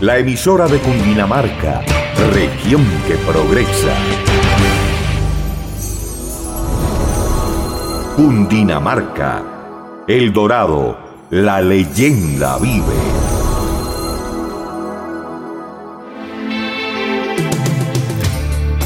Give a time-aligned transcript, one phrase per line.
[0.00, 1.82] la emisora de Cundinamarca,
[2.32, 3.94] región que progresa.
[8.14, 10.98] Cundinamarca, El Dorado,
[11.30, 13.35] la leyenda vive.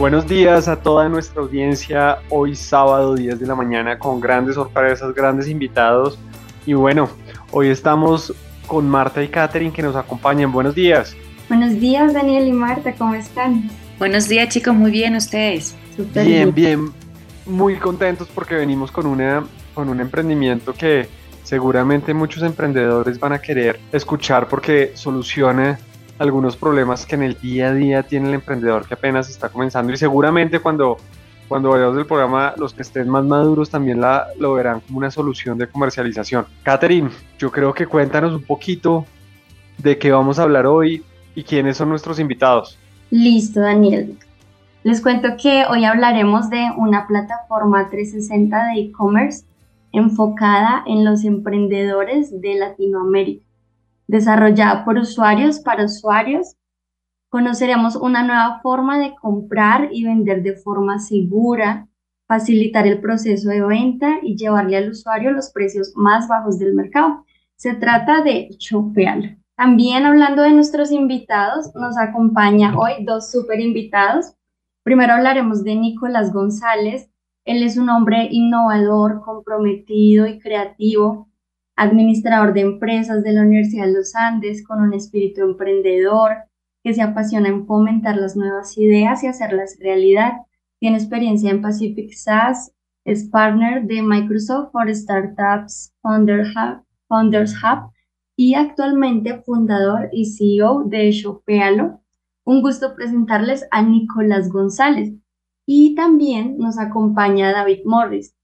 [0.00, 2.20] Buenos días a toda nuestra audiencia.
[2.30, 6.18] Hoy sábado 10 de la mañana con grandes sorpresas, grandes invitados.
[6.64, 7.10] Y bueno,
[7.50, 8.32] hoy estamos
[8.66, 10.50] con Marta y Katherine que nos acompañan.
[10.52, 11.14] Buenos días.
[11.50, 13.68] Buenos días Daniel y Marta, ¿cómo están?
[13.98, 15.76] Buenos días chicos, muy bien ustedes.
[16.14, 16.90] bien, bien,
[17.44, 21.08] muy contentos porque venimos con, una, con un emprendimiento que
[21.42, 25.78] seguramente muchos emprendedores van a querer escuchar porque soluciona
[26.20, 29.90] algunos problemas que en el día a día tiene el emprendedor que apenas está comenzando
[29.90, 30.98] y seguramente cuando,
[31.48, 35.10] cuando veamos el programa los que estén más maduros también la, lo verán como una
[35.10, 36.44] solución de comercialización.
[36.62, 39.06] Catherine, yo creo que cuéntanos un poquito
[39.78, 41.02] de qué vamos a hablar hoy
[41.34, 42.78] y quiénes son nuestros invitados.
[43.10, 44.18] Listo, Daniel.
[44.82, 49.44] Les cuento que hoy hablaremos de una plataforma 360 de e-commerce
[49.92, 53.49] enfocada en los emprendedores de Latinoamérica
[54.10, 56.56] desarrollada por usuarios para usuarios.
[57.30, 61.86] Conoceremos una nueva forma de comprar y vender de forma segura,
[62.26, 67.24] facilitar el proceso de venta y llevarle al usuario los precios más bajos del mercado.
[67.54, 69.38] Se trata de Chopeal.
[69.56, 74.34] También hablando de nuestros invitados, nos acompaña hoy dos super invitados.
[74.82, 77.08] Primero hablaremos de Nicolás González.
[77.44, 81.29] Él es un hombre innovador, comprometido y creativo
[81.76, 86.32] administrador de empresas de la Universidad de los Andes con un espíritu emprendedor
[86.82, 90.32] que se apasiona en fomentar las nuevas ideas y hacerlas realidad.
[90.78, 92.72] Tiene experiencia en Pacific SaaS,
[93.04, 96.54] es partner de Microsoft for Startups Founders
[97.62, 97.92] Hub,
[98.36, 102.00] y actualmente fundador y CEO de Shopealo.
[102.46, 105.12] Un gusto presentarles a Nicolás González.
[105.66, 108.34] Y también nos acompaña David Morris.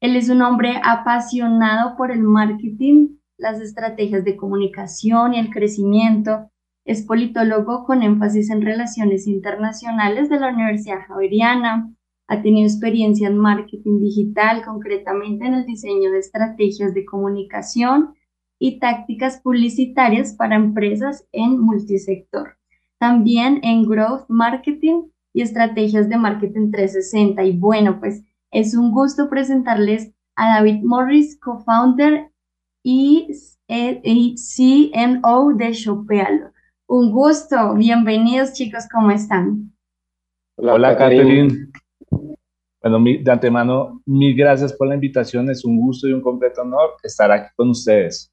[0.00, 6.50] Él es un hombre apasionado por el marketing, las estrategias de comunicación y el crecimiento.
[6.86, 11.94] Es politólogo con énfasis en relaciones internacionales de la Universidad Javeriana.
[12.28, 18.14] Ha tenido experiencia en marketing digital, concretamente en el diseño de estrategias de comunicación
[18.58, 22.56] y tácticas publicitarias para empresas en multisector.
[22.98, 27.44] También en growth marketing y estrategias de marketing 360.
[27.44, 32.30] Y bueno, pues es un gusto presentarles a David Morris, co-founder
[32.82, 33.28] y,
[33.68, 36.52] CMO de Shopealo.
[36.88, 39.72] Un gusto, bienvenidos chicos, ¿cómo están?
[40.56, 41.68] Hola, Hola Catherine.
[42.82, 45.50] Bueno, de antemano, mil gracias por la invitación.
[45.50, 48.32] Es un gusto y un completo honor estar aquí con ustedes.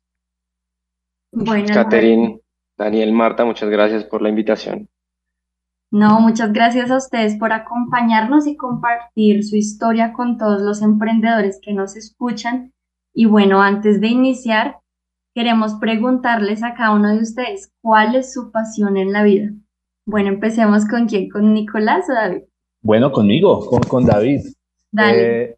[1.32, 2.40] Bueno, Catherine,
[2.78, 4.90] Daniel, Marta, muchas gracias por la invitación.
[5.92, 11.60] No, muchas gracias a ustedes por acompañarnos y compartir su historia con todos los emprendedores
[11.62, 12.74] que nos escuchan.
[13.14, 14.80] Y bueno, antes de iniciar,
[15.34, 19.52] queremos preguntarles a cada uno de ustedes, ¿cuál es su pasión en la vida?
[20.06, 22.44] Bueno, empecemos con quién, con Nicolás o David.
[22.82, 24.42] Bueno, conmigo, con, con David.
[24.92, 25.44] Dale.
[25.44, 25.58] Eh,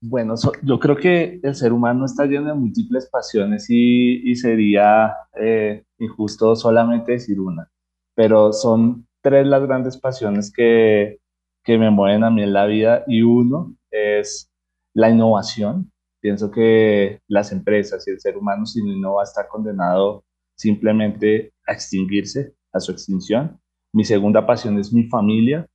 [0.00, 5.84] bueno, yo creo que el ser humano está lleno de múltiples pasiones y, sería eh,
[5.98, 7.68] injusto solamente decir una,
[8.14, 11.18] pero son tres las grandes pasiones que,
[11.64, 14.50] que me mueven a mí en la vida y uno es
[14.94, 15.92] la innovación.
[16.20, 20.24] Pienso que las empresas y el ser humano sin innova está condenado
[20.56, 23.60] simplemente a extinguirse, a su extinción.
[23.92, 25.66] Mi segunda pasión es mi familia.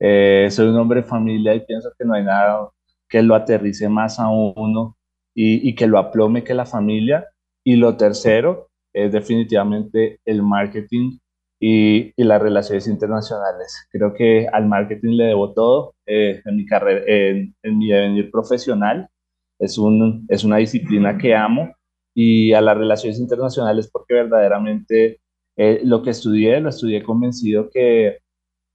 [0.00, 2.70] Eh, soy un hombre de familia y pienso que no hay nada
[3.08, 4.96] que lo aterrice más a uno
[5.34, 7.26] y, y que lo aplome que la familia.
[7.64, 11.18] Y lo tercero es definitivamente el marketing
[11.64, 13.86] y, y, las relaciones internacionales.
[13.92, 18.32] Creo que al marketing le debo todo eh, en mi carrera, en, en, mi devenir
[18.32, 19.08] profesional.
[19.60, 21.72] Es, un, es una disciplina que amo
[22.14, 25.20] y a las relaciones internacionales porque verdaderamente
[25.56, 28.18] eh, lo que estudié, lo estudié convencido que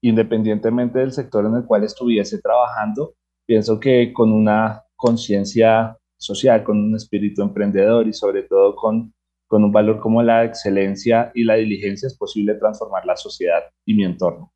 [0.01, 6.77] independientemente del sector en el cual estuviese trabajando, pienso que con una conciencia social, con
[6.77, 9.13] un espíritu emprendedor y sobre todo con,
[9.47, 13.95] con un valor como la excelencia y la diligencia es posible transformar la sociedad y
[13.95, 14.53] mi entorno.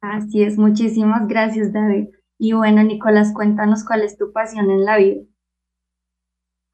[0.00, 2.08] Así es, muchísimas gracias David.
[2.38, 5.22] Y bueno, Nicolás, cuéntanos cuál es tu pasión en la vida.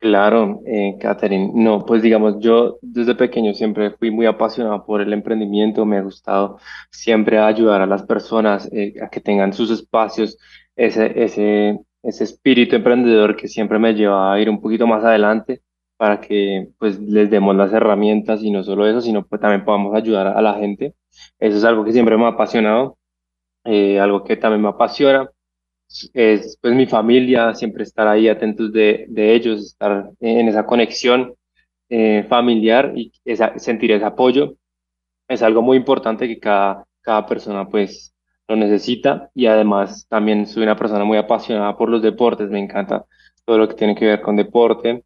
[0.00, 1.52] Claro, eh, Catherine.
[1.54, 6.02] No, pues digamos, yo desde pequeño siempre fui muy apasionado por el emprendimiento, me ha
[6.02, 6.58] gustado
[6.90, 10.36] siempre ayudar a las personas eh, a que tengan sus espacios,
[10.74, 15.62] ese, ese, ese espíritu emprendedor que siempre me lleva a ir un poquito más adelante
[15.96, 19.94] para que pues les demos las herramientas y no solo eso, sino pues también podamos
[19.94, 20.94] ayudar a la gente.
[21.38, 22.98] Eso es algo que siempre me ha apasionado,
[23.64, 25.30] eh, algo que también me apasiona
[26.14, 31.34] es pues mi familia, siempre estar ahí atentos de, de ellos, estar en esa conexión
[31.88, 34.54] eh, familiar y esa, sentir ese apoyo.
[35.28, 38.14] Es algo muy importante que cada, cada persona pues
[38.48, 43.04] lo necesita y además también soy una persona muy apasionada por los deportes, me encanta
[43.44, 45.04] todo lo que tiene que ver con deporte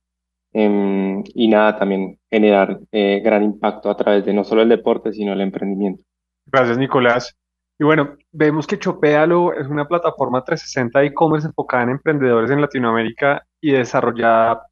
[0.52, 5.12] em, y nada, también generar eh, gran impacto a través de no solo el deporte,
[5.12, 6.02] sino el emprendimiento.
[6.46, 7.36] Gracias, Nicolás.
[7.78, 12.62] Y bueno, vemos que Chopealo es una plataforma 360 de e-commerce enfocada en emprendedores en
[12.62, 14.66] Latinoamérica y desarrollada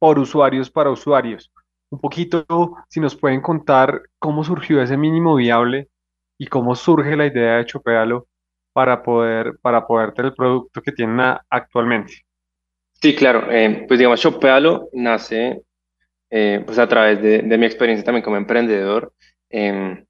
[0.00, 1.52] por usuarios para usuarios.
[1.90, 2.44] Un poquito,
[2.88, 5.90] si nos pueden contar cómo surgió ese mínimo viable
[6.38, 8.26] y cómo surge la idea de Chopealo
[8.72, 11.20] para poder, para poder tener el producto que tienen
[11.50, 12.24] actualmente.
[13.00, 13.50] Sí, claro.
[13.50, 15.62] Eh, pues digamos, Chopealo nace
[16.30, 19.12] eh, pues a través de, mi experiencia también como emprendedor.
[19.50, 20.04] Eh,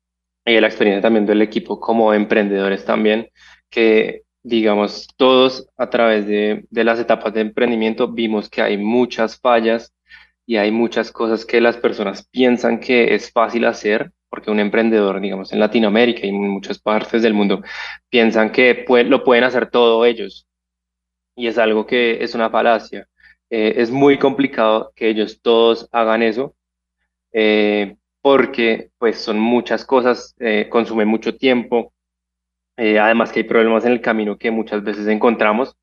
[0.44, 3.28] y la experiencia también del equipo como emprendedores también,
[3.70, 9.38] que digamos, todos a través de, de las etapas de emprendimiento vimos que hay muchas
[9.38, 9.92] fallas
[10.46, 15.20] y hay muchas cosas que las personas piensan que es fácil hacer, porque un emprendedor,
[15.20, 17.62] digamos, en Latinoamérica y en muchas partes del mundo,
[18.08, 20.48] piensan que lo pueden hacer todo ellos.
[21.40, 23.08] Y es algo que es una falacia.
[23.48, 26.54] Eh, es muy complicado que ellos todos hagan eso,
[27.32, 31.94] eh, porque pues son muchas cosas, eh, consume mucho tiempo,
[32.76, 35.75] eh, además que hay problemas en el camino que muchas veces encontramos.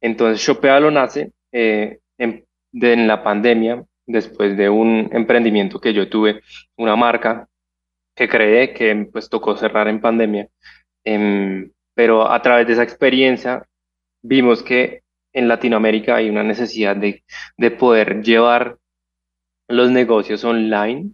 [0.00, 6.42] Entonces Shopea lo nace en, en, la pandemia, después de un emprendimiento que yo tuve,
[6.76, 7.48] una marca
[8.14, 10.48] que creé que pues tocó cerrar en pandemia,
[11.02, 13.66] em, pero a través de esa experiencia
[14.22, 15.02] vimos que
[15.32, 17.24] en Latinoamérica hay una necesidad de,
[17.56, 18.78] de poder llevar
[19.68, 21.12] los negocios online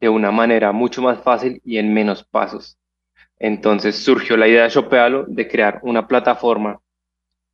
[0.00, 2.78] de una manera mucho más fácil y en menos pasos.
[3.38, 6.80] Entonces surgió la idea de Shopealo de crear una plataforma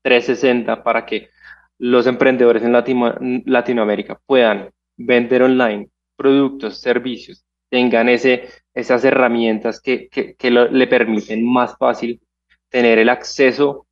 [0.02, 1.30] 360 para que
[1.78, 10.50] los emprendedores en Latinoamérica puedan vender online productos, servicios, tengan ese, esas herramientas que, que,
[10.50, 12.20] le permiten más fácil
[12.68, 13.86] tener el acceso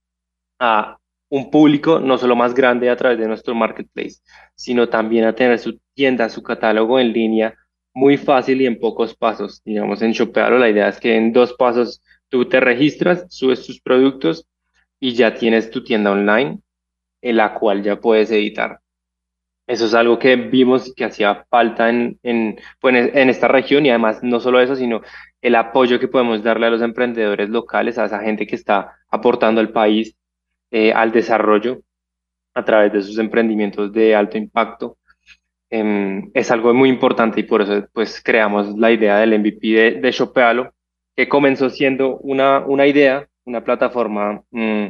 [0.61, 0.99] a
[1.33, 4.21] un público no solo más grande a través de nuestro marketplace,
[4.55, 7.55] sino también a tener su tienda, su catálogo en línea
[7.95, 9.63] muy fácil y en pocos pasos.
[9.65, 13.81] Digamos, en Shopealo la idea es que en dos pasos tú te registras, subes tus
[13.81, 14.47] productos
[15.01, 16.59] y ya tienes tu tienda online
[17.23, 18.81] en la cual ya puedes editar.
[19.67, 23.89] Eso es algo que vimos que hacía falta en, en, pues, en esta región y
[23.89, 25.01] además no solo eso, sino
[25.41, 29.63] el apoyo que podemos darle a los emprendedores locales, a esa gente que está aportando
[29.63, 30.15] al país
[30.73, 31.83] eh, al desarrollo
[32.55, 34.97] a través de sus emprendimientos de alto impacto.
[35.71, 39.91] Em, es algo muy importante y por eso pues creamos la idea del MVP de,
[40.01, 40.73] de Shopealo,
[41.15, 44.87] que comenzó siendo una, una idea, una plataforma mm,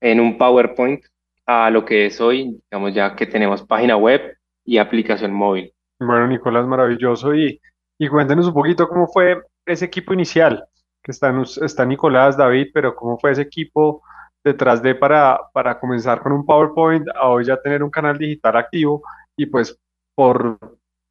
[0.00, 1.04] en un PowerPoint
[1.44, 5.70] a lo que es hoy, digamos ya que tenemos página web y aplicación móvil.
[6.00, 7.34] Bueno, Nicolás, maravilloso.
[7.34, 7.60] Y,
[7.98, 10.64] y cuéntenos un poquito cómo fue ese equipo inicial,
[11.02, 14.02] que está, está Nicolás, David, pero cómo fue ese equipo
[14.46, 18.56] detrás de para, para comenzar con un PowerPoint a hoy ya tener un canal digital
[18.56, 19.02] activo
[19.36, 19.76] y pues
[20.14, 20.58] por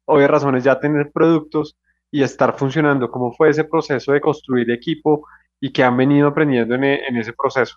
[0.06, 1.76] obvias razones ya tener productos
[2.10, 3.10] y estar funcionando.
[3.10, 5.26] ¿Cómo fue ese proceso de construir equipo
[5.60, 7.76] y que han venido aprendiendo en, e, ese proceso?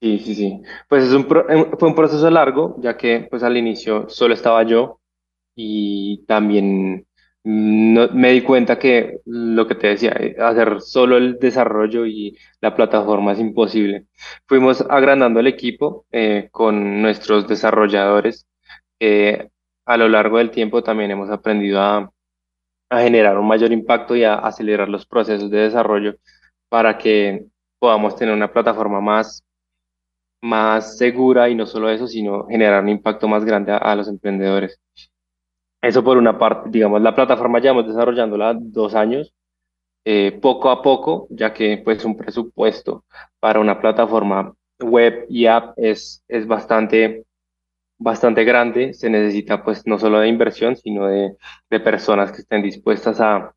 [0.00, 0.62] Sí, sí, sí.
[0.88, 4.98] Pues es un fue un proceso largo, ya que pues al inicio solo estaba yo
[5.54, 7.06] y también
[7.48, 12.36] no, me di cuenta que lo que te decía, eh, hacer solo el desarrollo y
[12.60, 14.06] la plataforma es imposible.
[14.46, 18.48] Fuimos agrandando el equipo eh, con nuestros desarrolladores.
[18.98, 19.48] Eh,
[19.84, 22.10] a lo largo del tiempo también hemos aprendido a,
[22.90, 26.16] a generar un mayor impacto y a acelerar los procesos de desarrollo
[26.68, 27.46] para que
[27.78, 29.44] podamos tener una plataforma más,
[30.42, 34.80] más segura y no solo eso, sino generar un impacto más grande a, los emprendedores.
[35.82, 39.32] Eso por una parte, digamos, la plataforma llevamos desarrollándola dos años,
[40.04, 43.04] eh, poco a poco, ya que pues un presupuesto
[43.40, 47.26] para una plataforma web y app es, es bastante
[47.98, 51.36] bastante grande, se necesita pues no solo de inversión, sino de,
[51.80, 53.52] personas que estén dispuestas a,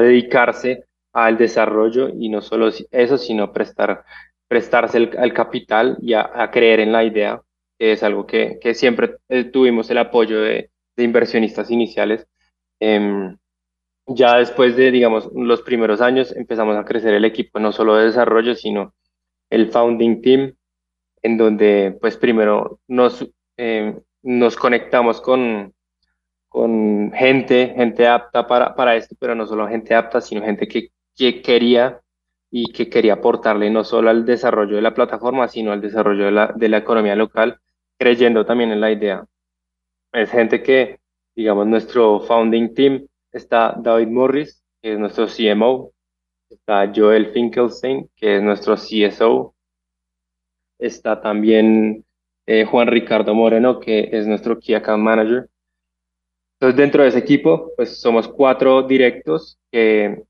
[0.00, 4.04] dedicarse al desarrollo y no solo eso, sino prestar,
[4.48, 7.40] prestarse el, al capital y a, creer en la idea,
[7.78, 10.70] que es algo que, siempre eh, tuvimos el apoyo de,
[11.04, 12.26] inversionistas iniciales.
[12.80, 13.36] Em,
[14.06, 18.06] ya después de, digamos, los primeros años empezamos a crecer el equipo, no solo de
[18.06, 18.94] desarrollo, sino
[19.50, 20.54] el founding team,
[21.22, 23.26] en donde pues primero nos
[23.56, 25.74] eh, nos conectamos con,
[26.48, 30.88] con gente, gente apta para, para esto, pero no solo gente apta, sino gente que,
[31.16, 32.00] que quería
[32.50, 36.30] y que quería aportarle no solo al desarrollo de la plataforma, sino al desarrollo de
[36.32, 37.60] la, de la economía local,
[37.98, 39.24] creyendo también en la idea.
[40.12, 40.98] Es gente que,
[41.36, 45.92] digamos, nuestro founding team está David Morris, que es nuestro CMO,
[46.48, 49.54] está Joel Finkelstein, que es nuestro CSO,
[50.78, 52.04] está también
[52.46, 55.50] eh, Juan Ricardo Moreno, que es nuestro Key Account Manager.
[56.54, 60.24] Entonces, dentro de ese equipo, pues somos cuatro directos que,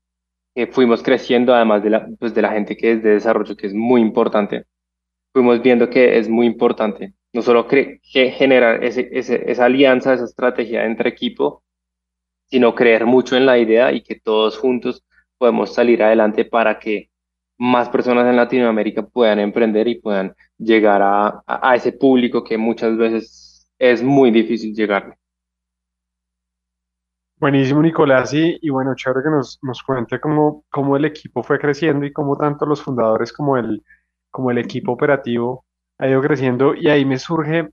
[0.71, 3.73] fuimos creciendo, además de la, pues, de la gente que es de desarrollo, que es
[3.73, 4.65] muy importante.
[5.31, 7.99] Fuimos viendo que es muy importante solo que
[8.31, 11.63] generar esa alianza, esa estrategia entre equipo,
[12.49, 15.03] sino creer mucho en la idea y que todos juntos
[15.37, 17.09] podemos salir adelante para que
[17.57, 22.97] más personas en Latinoamérica puedan emprender y puedan llegar a, a, ese público que muchas
[22.97, 25.15] veces es muy difícil llegarle.
[27.35, 28.33] Buenísimo, Nicolás.
[28.33, 32.11] Y, y, bueno, chévere que nos, nos cuente cómo, cómo, el equipo fue creciendo y
[32.11, 33.83] cómo tanto los fundadores como el,
[34.29, 35.65] como el equipo operativo
[35.99, 36.73] ha ido creciendo.
[36.73, 37.69] Y ahí me surge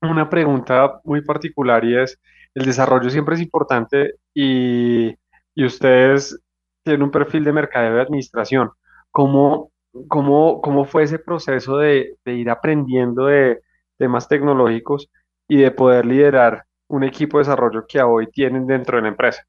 [0.00, 2.18] una pregunta muy particular y es,
[2.54, 5.14] el desarrollo siempre es importante y,
[5.54, 6.38] y ustedes
[6.82, 8.70] tienen un perfil de mercadeo de administración.
[9.10, 9.70] ¿Cómo,
[10.08, 13.60] cómo, cómo fue ese proceso de, ir aprendiendo de
[13.98, 15.08] temas tecnológicos
[15.48, 19.42] y de poder liderar un equipo de desarrollo que hoy tienen dentro de la empresa?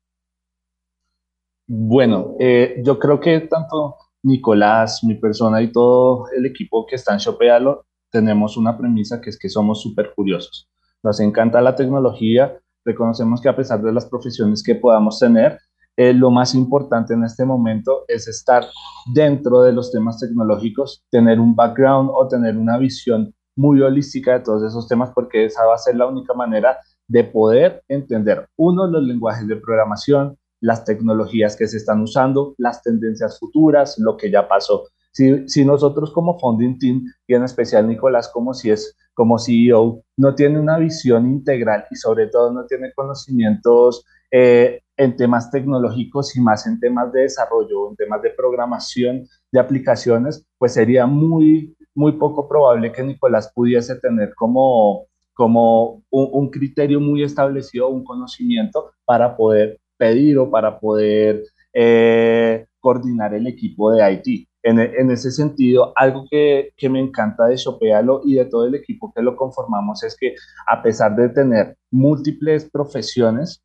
[1.66, 7.14] Bueno, eh, yo creo que tanto Nicolás, mi persona y todo el equipo que está
[7.14, 10.70] en Shopealo tenemos una premisa que es que somos súper curiosos.
[11.02, 15.60] Nos encanta la tecnología, reconocemos que a pesar de las profesiones que podamos tener,
[15.98, 18.66] eh, lo más importante en este momento es estar
[19.14, 24.40] dentro de los temas tecnológicos, tener un background o tener una visión muy holística de
[24.42, 26.78] todos esos temas, porque esa va a ser la única manera
[27.08, 32.82] de poder entender, uno, los lenguajes de programación, las tecnologías que se están usando, las
[32.82, 34.86] tendencias futuras, lo que ya pasó.
[35.14, 40.34] Si, nosotros como founding team, y en especial Nicolás como si es como CEO, no
[40.34, 46.42] tiene una visión integral y sobre todo no tiene conocimientos eh, en temas tecnológicos y
[46.42, 52.14] más en temas de desarrollo, en temas de programación de aplicaciones, pues sería muy, muy
[52.14, 55.06] poco probable que Nicolás pudiese tener como,
[55.36, 63.36] como un, criterio muy establecido, un conocimiento para poder pedir o para poder eh, coordinar
[63.36, 64.48] el equipo de IT.
[64.66, 69.12] En, ese sentido, algo que, que me encanta de Shopealo y de todo el equipo
[69.14, 73.62] que lo conformamos es que a pesar de tener múltiples profesiones,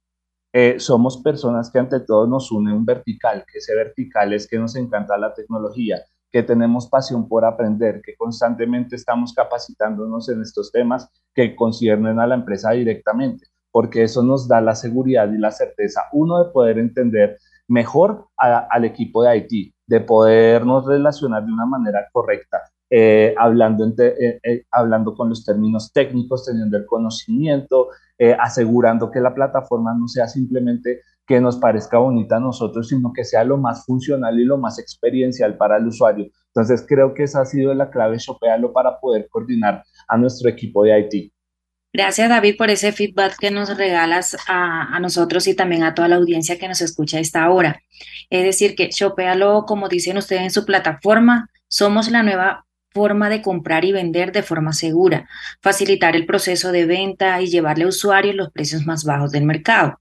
[0.52, 4.58] eh, somos personas que ante todo nos une un vertical, que ese vertical es que
[4.58, 6.02] nos encanta la tecnología,
[6.32, 12.26] que tenemos pasión por aprender, que constantemente estamos capacitándonos en estos temas que conciernen a
[12.26, 16.78] la empresa directamente, porque eso nos da la seguridad y la certeza, uno, de poder
[16.78, 23.86] entender mejor al equipo de IT, de podernos relacionar de una manera correcta, eh, hablando,
[23.98, 30.08] eh, hablando con los términos técnicos, teniendo el conocimiento, eh, asegurando que la plataforma no
[30.08, 34.44] sea simplemente que nos parezca bonita a nosotros, sino que sea lo más funcional y
[34.44, 36.26] lo más experiencial para el usuario.
[36.46, 40.84] Entonces creo que esa ha sido la clave Shopealo para poder coordinar a nuestro equipo
[40.84, 41.32] de IT.
[41.98, 46.14] Gracias David por ese feedback que nos regalas a, nosotros y también a toda la
[46.14, 47.82] audiencia que nos escucha a esta hora.
[48.30, 53.42] Es decir, que Shopealo, como dicen ustedes en su plataforma, somos la nueva forma de
[53.42, 55.28] comprar y vender de forma segura,
[55.60, 60.00] facilitar el proceso de venta y llevarle a usuarios los precios más bajos del mercado.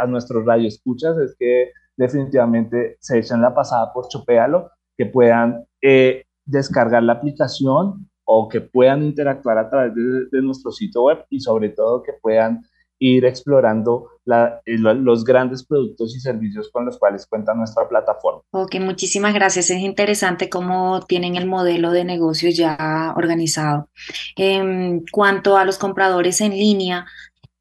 [0.00, 6.24] a nuestros escuchas es que definitivamente se echen la pasada por Chopealo, que puedan eh,
[6.44, 11.70] descargar la aplicación o que puedan interactuar a través de, nuestro sitio web y sobre
[11.70, 12.62] todo que puedan
[13.00, 18.42] ir explorando eh, los grandes productos y servicios con los cuales cuenta nuestra plataforma.
[18.52, 19.70] Ok, muchísimas gracias.
[19.70, 23.88] Es interesante cómo tienen el modelo de negocio ya organizado.
[24.36, 27.06] En cuanto a los compradores en línea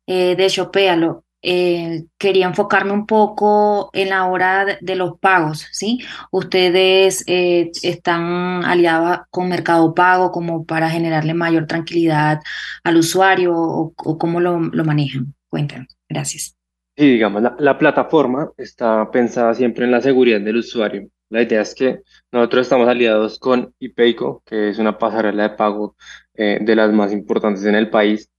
[0.06, 6.00] eh, de Shopealo, eh, quería enfocarme un poco en la hora de, los pagos, ¿sí?
[6.32, 12.42] Ustedes están aliados con Mercado Pago como para generarle mayor tranquilidad
[12.84, 15.34] al usuario o, cómo lo, lo manejan.
[15.50, 15.88] Cuéntanos.
[16.08, 16.56] Gracias.
[17.00, 21.08] Sí, digamos, la, plataforma está pensada siempre en la seguridad del usuario.
[21.30, 25.96] La idea es que nosotros estamos aliados con IPEICO, que es una pasarela de pago
[26.34, 28.30] eh, de las más importantes en el país,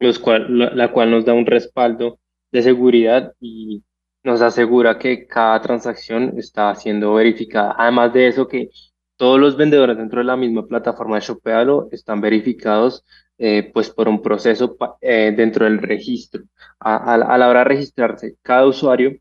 [0.00, 2.18] los cual, la, cual nos da un respaldo
[2.54, 3.82] de seguridad y
[4.22, 7.74] nos asegura que cada transacción está siendo verificada.
[7.76, 8.70] Además de eso, que
[9.16, 13.04] todos los vendedores dentro de la misma plataforma de Shopealo están verificados
[13.38, 16.44] eh, pues por un proceso eh, dentro del registro.
[16.78, 19.16] A, la hora de registrarse, cada usuario,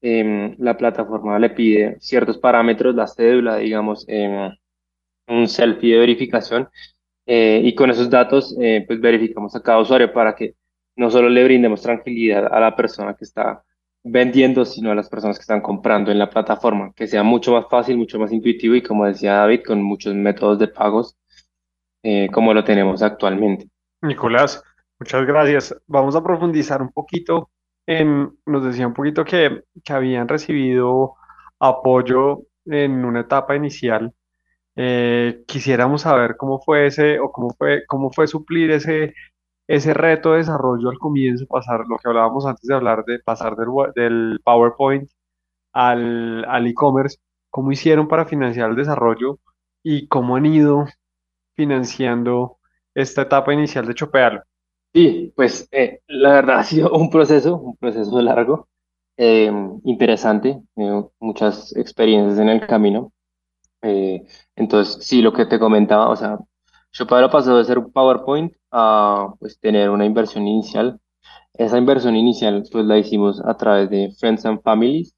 [0.00, 4.52] em, la plataforma le pide ciertos parámetros, la cédula, digamos, em,
[5.28, 6.68] un selfie de verificación,
[7.26, 8.54] eh, y con esos datos,
[8.86, 10.54] pues verificamos a cada usuario para que
[10.98, 13.62] no solo le brindemos tranquilidad a la persona que está
[14.02, 17.66] vendiendo, sino a las personas que están comprando en la plataforma, que sea mucho más
[17.70, 21.16] fácil, mucho más intuitivo y como decía David, con muchos métodos de pagos
[22.02, 23.68] eh, como lo tenemos actualmente.
[24.02, 24.62] Nicolás,
[24.98, 25.74] muchas gracias.
[25.86, 27.50] Vamos a profundizar un poquito.
[27.86, 31.14] En, nos decía un poquito que, que habían recibido
[31.60, 34.12] apoyo en una etapa inicial.
[34.74, 39.14] Eh, quisiéramos saber cómo fue ese o cómo fue, cómo fue suplir ese,
[39.68, 43.56] ese reto de desarrollo al comienzo, pasar lo que hablábamos antes de hablar de pasar
[43.56, 45.10] del, del PowerPoint
[45.72, 47.18] al, al e-commerce,
[47.50, 49.38] cómo hicieron para financiar el desarrollo
[49.82, 50.86] y cómo han ido
[51.56, 52.58] financiando
[52.94, 54.42] esta etapa inicial de chopearlo?
[54.94, 58.68] Sí, pues eh, la verdad ha sido un proceso, un proceso largo,
[59.16, 59.50] eh,
[59.84, 60.60] interesante,
[61.20, 63.12] muchas experiencias en el camino.
[63.82, 64.24] Eh,
[64.56, 66.38] entonces, sí, lo que te comentaba, o sea,
[66.92, 71.00] Shopalo pasó de ser un PowerPoint a pues tener una inversión inicial.
[71.54, 75.14] Esa inversión inicial pues la hicimos a través de Friends and Families,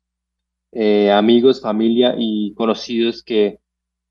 [0.72, 3.60] eh, amigos, familia y conocidos que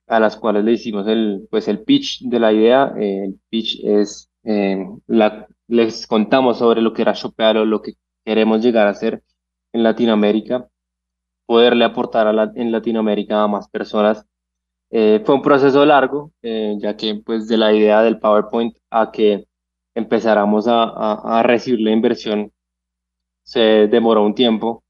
[0.07, 2.93] a las cuales le hicimos el pues el pitch de la idea.
[2.97, 7.93] Eh, el pitch es eh, la, les contamos sobre lo que era Shopalo, lo que
[8.25, 9.23] queremos llegar a hacer
[9.73, 10.67] en Latinoamérica,
[11.45, 14.25] poderle aportar a en Latinoamérica a más personas
[14.91, 19.11] eh, fue un proceso largo, eh, ya que pues de la idea del PowerPoint a
[19.11, 19.45] que
[19.95, 20.83] empezáramos a,
[21.39, 22.51] a, recibir la inversión
[23.43, 24.83] se demoró un tiempo,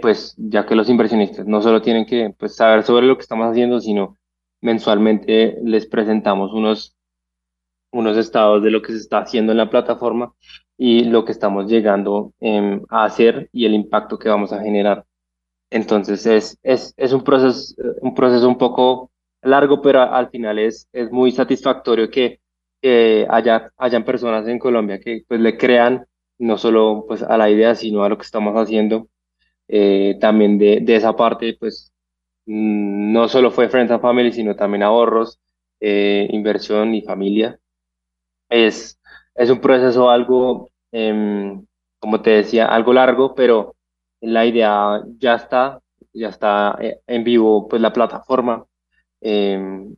[0.00, 3.50] pues ya que los inversionistas no solo tienen que pues, saber sobre lo que estamos
[3.50, 4.18] haciendo, sino
[4.60, 6.96] mensualmente les presentamos unos,
[7.92, 10.34] unos estados de lo que se está haciendo en la plataforma
[10.78, 15.04] y lo que estamos llegando em, a hacer y el impacto que vamos a generar.
[15.72, 20.86] Entonces es, es, es un, proceso, un proceso un poco largo, pero al final es,
[20.92, 22.40] es muy satisfactorio que,
[23.30, 26.04] haya, hayan personas en Colombia que pues, le crean
[26.38, 29.08] no solo pues, a la idea, sino a lo que estamos haciendo.
[29.68, 31.90] Eh, también de, de, esa parte, pues
[32.46, 35.40] mm, no solo fue Friends and Family, sino también ahorros,
[35.80, 37.58] eh, inversión y familia.
[38.50, 39.00] Es,
[39.34, 41.64] es un proceso algo, em,
[41.98, 43.74] como te decía, algo largo, pero
[44.22, 45.80] la idea ya está,
[46.12, 48.64] ya está eh, en vivo pues la plataforma.
[49.20, 49.94] Em,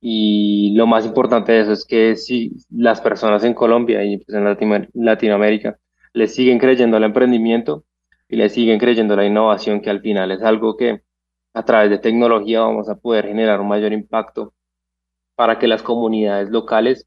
[0.00, 4.36] y lo más importante de eso es que si las personas en Colombia y pues
[4.36, 5.78] en Latinoamérica
[6.14, 7.84] le siguen creyendo al emprendimiento
[8.28, 11.02] y le siguen creyendo la innovación, que al final es algo que
[11.54, 14.54] a través de tecnología vamos a poder generar un mayor impacto
[15.36, 17.06] para que las comunidades locales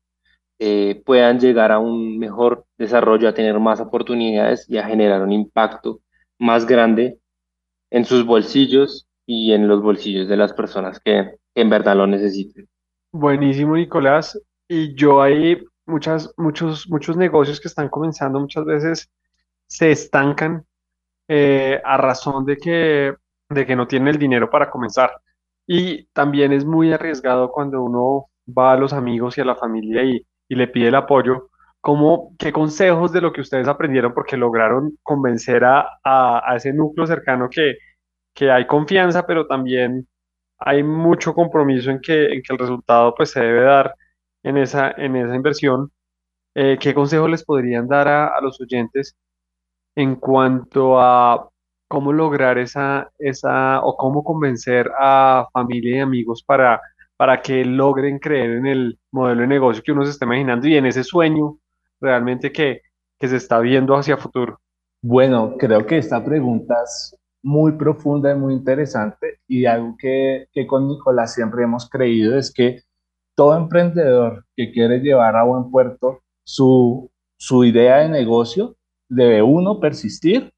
[0.60, 5.32] eh, puedan llegar a un mejor desarrollo, a tener más oportunidades y a generar un
[5.32, 6.02] impacto
[6.40, 7.20] más grande
[7.92, 12.68] en sus bolsillos y en los bolsillos de las personas que, en verdad lo necesiten.
[13.12, 14.40] Buenísimo, Nicolás.
[14.68, 19.10] Y yo hay muchas, muchos, muchos negocios que están comenzando muchas veces
[19.68, 20.66] se estancan
[21.28, 23.16] eh, a razón de que,
[23.50, 25.12] de que no tienen el dinero para comenzar.
[25.66, 30.04] Y también es muy arriesgado cuando uno va a los amigos y a la familia
[30.04, 31.50] y, y le pide el apoyo,
[31.84, 37.06] ¿Cómo, qué consejos de lo que ustedes aprendieron, porque lograron convencer a, a, ese núcleo
[37.06, 37.76] cercano que,
[38.34, 40.08] que, hay confianza, pero también
[40.60, 43.96] hay mucho compromiso en que, en que el resultado pues, se debe dar
[44.44, 45.92] en esa, en esa inversión?
[46.56, 49.18] Eh, ¿qué consejos les podrían dar a, a, los oyentes
[49.96, 51.50] en cuanto a
[51.90, 56.82] cómo lograr esa, esa o cómo convencer a familia y amigos para,
[57.18, 60.78] para que logren creer en el modelo de negocio que uno se está imaginando y
[60.78, 61.58] en ese sueño
[62.04, 62.82] realmente que,
[63.18, 64.60] que se está viendo hacia futuro?
[65.02, 70.68] Bueno, creo que esta pregunta es muy profunda y muy interesante y algo que, que
[70.68, 72.82] con Nicolás siempre hemos creído es que
[73.36, 78.76] todo emprendedor que quiere llevar a buen puerto su, su idea de negocio
[79.10, 80.54] debe uno persistir,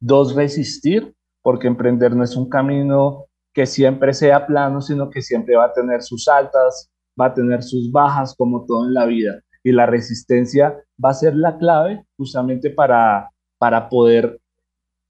[0.00, 5.56] dos resistir, porque emprender no es un camino que siempre sea plano, sino que siempre
[5.56, 9.40] va a tener sus altas, va a tener sus bajas, como todo en la vida
[9.64, 14.40] y la resistencia va a ser la clave justamente para, para poder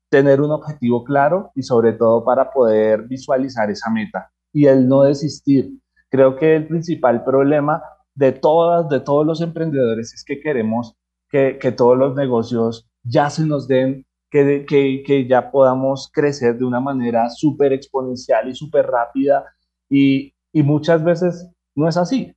[0.09, 5.03] tener un objetivo claro y sobre todo para poder visualizar esa meta y el no
[5.03, 5.73] desistir.
[6.09, 7.83] Creo que el principal problema
[8.15, 10.95] de todas, de todos los emprendedores es que queremos
[11.29, 16.57] que, que todos los negocios ya se nos den, que, que, que ya podamos crecer
[16.57, 19.45] de una manera súper exponencial y súper rápida
[19.91, 22.33] y, y muchas veces no es así.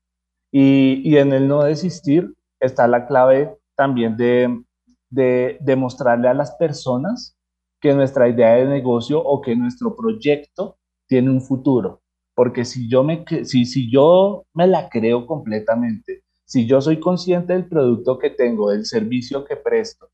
[0.52, 4.64] Y, en el no desistir está la clave también de,
[5.10, 7.38] de demostrarle a las personas
[7.80, 12.02] que nuestra idea de negocio o que nuestro proyecto tiene un futuro.
[12.34, 17.54] Porque si yo me, si, si yo me la creo completamente, si yo soy consciente
[17.54, 20.10] del producto que tengo, del servicio que presto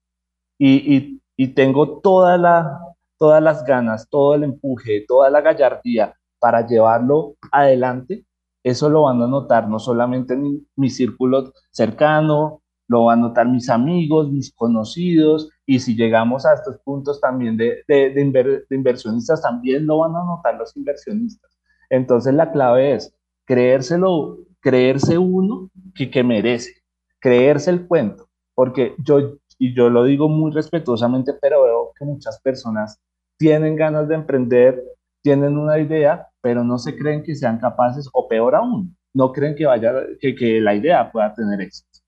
[0.58, 2.80] y, y, y tengo toda la,
[3.18, 8.26] todas las ganas, todo el empuje, toda la gallardía para llevarlo adelante,
[8.64, 13.48] eso lo van a notar no solamente en mi círculo cercano, lo van a notar
[13.48, 19.86] mis amigos, mis conocidos, y si llegamos a estos puntos también de, de, inversionistas, también
[19.86, 21.52] lo van a notar los inversionistas.
[21.90, 26.84] Entonces la clave es creérselo, creerse uno que, que merece,
[27.20, 32.40] creerse el cuento, porque yo, y yo lo digo muy respetuosamente, pero veo que muchas
[32.42, 33.00] personas
[33.38, 34.84] tienen ganas de emprender,
[35.22, 39.56] tienen una idea, pero no se creen que sean capaces, o peor aún, no creen
[39.56, 42.00] que, vaya, que, que la idea pueda tener éxito.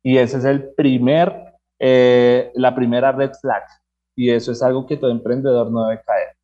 [0.00, 3.64] Y ese es el primer, eh, la primera red flag.
[4.14, 6.36] Y eso es algo que todo emprendedor no debe caer.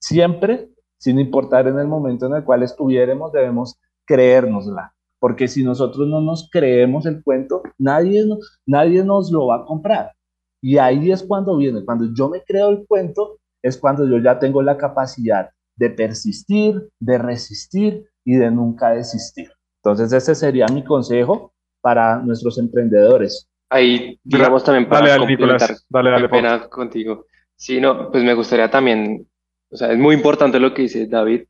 [0.00, 4.92] Siempre, sin importar en el momento en el cual estuviéramos, debemos creérnosla.
[5.20, 8.24] Porque si nosotros no nos creemos el cuento, nadie,
[8.66, 10.12] nadie nos lo va a comprar.
[10.60, 14.40] Y ahí es cuando viene, cuando yo me creo el cuento, es cuando yo ya
[14.40, 19.50] tengo la capacidad de persistir, de resistir y de nunca desistir.
[19.82, 23.48] Entonces ese sería mi consejo para nuestros emprendedores.
[23.70, 27.26] Ahí, digamos también para dale, complementar, dale, dale, pena contigo.
[27.56, 29.26] Sí, no, pues me gustaría también,
[29.70, 31.44] o sea, es muy importante lo que dice David,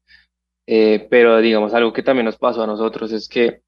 [0.66, 3.60] eh, pero digamos algo que también nos pasó a nosotros es que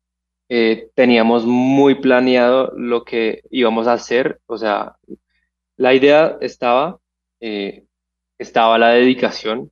[0.48, 4.96] eh, teníamos muy planeado lo que íbamos a hacer, o sea,
[5.76, 6.98] la idea estaba,
[7.40, 7.84] eh,
[8.38, 9.70] estaba la dedicación,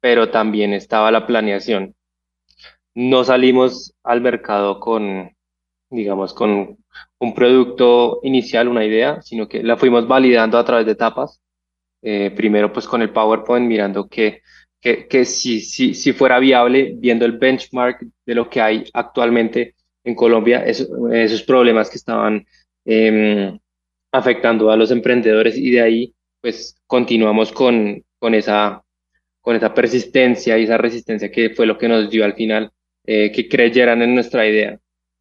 [0.00, 1.94] pero también estaba la planeación.
[2.94, 5.30] No salimos al mercado con,
[5.90, 6.78] digamos, con
[7.18, 11.40] un producto inicial, una idea, sino que la fuimos validando a través de etapas.
[12.02, 14.42] Eh, primero, pues con el PowerPoint, mirando que,
[14.80, 19.74] que, que si, si, si, fuera viable, viendo el benchmark de lo que hay actualmente
[20.04, 22.46] en Colombia, esos, problemas que estaban
[22.84, 23.58] eh,
[24.12, 28.84] afectando a los emprendedores y de ahí pues continuamos con, con, esa,
[29.46, 32.72] con esa persistencia y esa resistencia que fue lo que nos dio al final
[33.06, 34.76] eh, que creyeran en nuestra idea.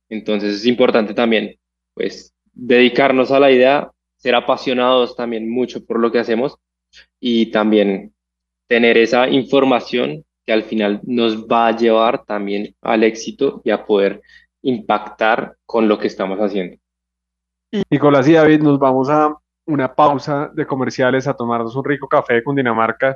[0.10, 1.60] Entonces es importante también
[1.94, 6.58] pues dedicarnos a la idea, ser apasionados también mucho por lo que hacemos
[7.20, 8.16] y también
[8.68, 13.86] tener esa información que al final nos va a llevar también al éxito y a
[13.86, 14.24] poder
[14.64, 16.78] impactar con lo que estamos haciendo.
[17.92, 19.36] Nicolás y David, nos vamos a
[19.68, 23.16] una pausa de comerciales a tomarnos un rico café con Dinamarca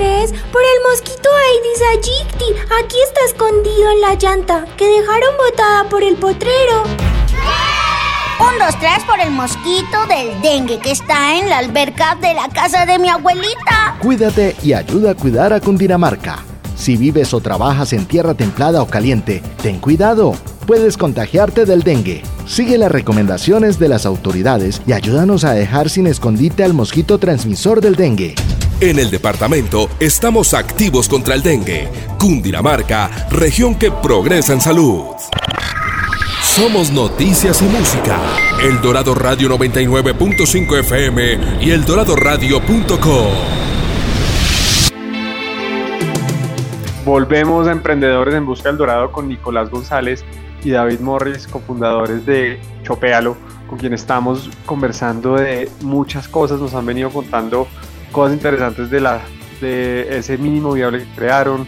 [0.00, 2.44] Por el mosquito Aedes aegypti.
[2.82, 6.84] Aquí está escondido en la llanta que dejaron botada por el potrero.
[8.40, 12.48] Un, dos, tres por el mosquito del dengue que está en la alberca de la
[12.48, 13.98] casa de mi abuelita.
[14.00, 16.38] Cuídate y ayuda a cuidar a Cundinamarca.
[16.76, 20.34] Si vives o trabajas en tierra templada o caliente, ten cuidado.
[20.66, 22.22] Puedes contagiarte del dengue.
[22.46, 27.82] Sigue las recomendaciones de las autoridades y ayúdanos a dejar sin escondite al mosquito transmisor
[27.82, 28.34] del dengue.
[28.82, 31.86] En el departamento estamos activos contra el dengue.
[32.18, 35.02] Cundinamarca, región que progresa en salud.
[36.40, 38.18] Somos noticias y música.
[38.62, 43.26] El Dorado Radio 99.5 FM y el Radio.com.
[47.04, 50.24] Volvemos a Emprendedores en Busca del Dorado con Nicolás González
[50.64, 53.36] y David Morris, cofundadores de Chopealo,
[53.68, 56.60] con quien estamos conversando de muchas cosas.
[56.60, 57.68] Nos han venido contando
[58.10, 59.20] cosas interesantes de, la,
[59.60, 61.66] de ese mínimo viable que crearon,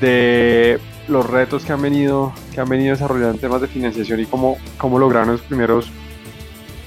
[0.00, 4.26] de los retos que han venido, que han venido desarrollando en temas de financiación y
[4.26, 5.90] cómo, cómo lograron los primeros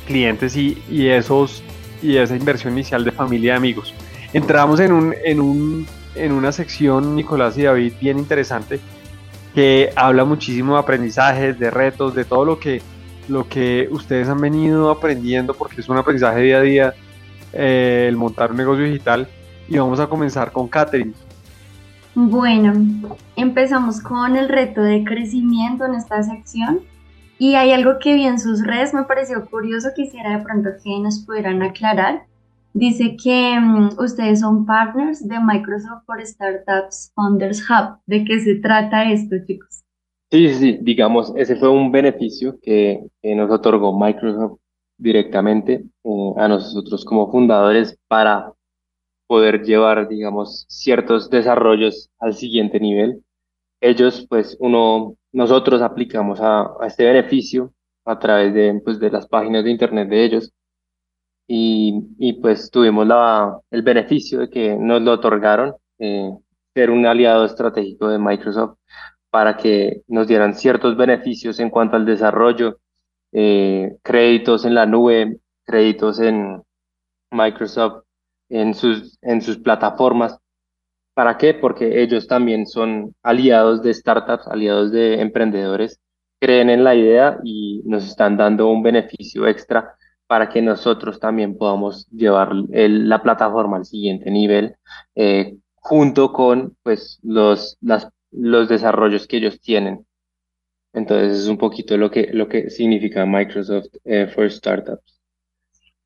[0.08, 1.63] clientes y, y, esos,
[2.02, 3.93] y esa inversión inicial de familia y amigos.
[4.34, 8.80] Entramos en, un, en, un, en una sección, Nicolás y David, bien interesante,
[9.54, 12.82] que habla muchísimo de aprendizajes, de retos, de todo lo que,
[13.30, 16.93] lo que ustedes han venido aprendiendo, porque es un aprendizaje día a día
[17.56, 19.28] eh, el montar un negocio digital
[19.68, 21.13] y vamos a comenzar con Catherine.
[22.13, 22.74] Bueno,
[23.36, 26.82] empezamos con el reto de crecimiento en esta sección
[27.38, 31.00] y hay algo que vi en sus redes, me pareció curioso, quisiera de pronto que
[31.00, 32.26] nos pudieran aclarar.
[32.74, 37.98] Dice que mm, ustedes son partners de Microsoft for Startups Founders Hub.
[38.06, 39.84] ¿De qué se trata esto, chicos?
[40.32, 44.60] Sí, sí, digamos, ese fue un beneficio que, que nos otorgó Microsoft
[44.97, 48.53] directamente eh, a nosotros como fundadores para
[49.27, 53.23] poder llevar, digamos, ciertos desarrollos al siguiente nivel.
[53.81, 57.73] Ellos, pues, uno, nosotros aplicamos a, este beneficio
[58.05, 60.51] a través de, pues, de las páginas de internet de ellos
[61.47, 66.31] y, y pues tuvimos la, el beneficio de que nos lo otorgaron, eh,
[66.73, 68.77] ser un aliado estratégico de Microsoft
[69.29, 72.79] para que nos dieran ciertos beneficios en cuanto al desarrollo
[73.38, 76.63] eh, créditos en la nube, créditos en
[77.32, 78.04] Microsoft,
[78.48, 80.39] en sus, en sus plataformas.
[81.13, 81.54] ¿Para qué?
[81.54, 86.00] Porque ellos también son aliados de startups, aliados de emprendedores,
[86.39, 89.95] creen en la idea y nos están dando un beneficio extra
[90.28, 94.78] para que nosotros también podamos llevar la plataforma al siguiente nivel,
[95.15, 100.06] eh, junto con pues, los, las, los desarrollos que ellos tienen.
[100.95, 105.21] Entonces es un poquito lo que, lo que significa Microsoft eh, for Startups.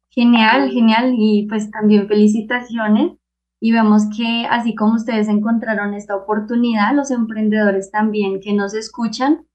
[0.09, 1.13] Genial, genial.
[1.15, 3.13] Y pues también felicitaciones.
[3.61, 9.45] Y vemos que así como ustedes encontraron esta oportunidad, los emprendedores también que nos escuchan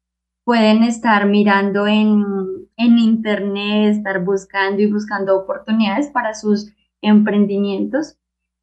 [0.45, 2.23] pueden estar mirando en,
[2.77, 6.71] en internet, estar buscando y buscando oportunidades para sus
[7.01, 8.19] emprendimientos.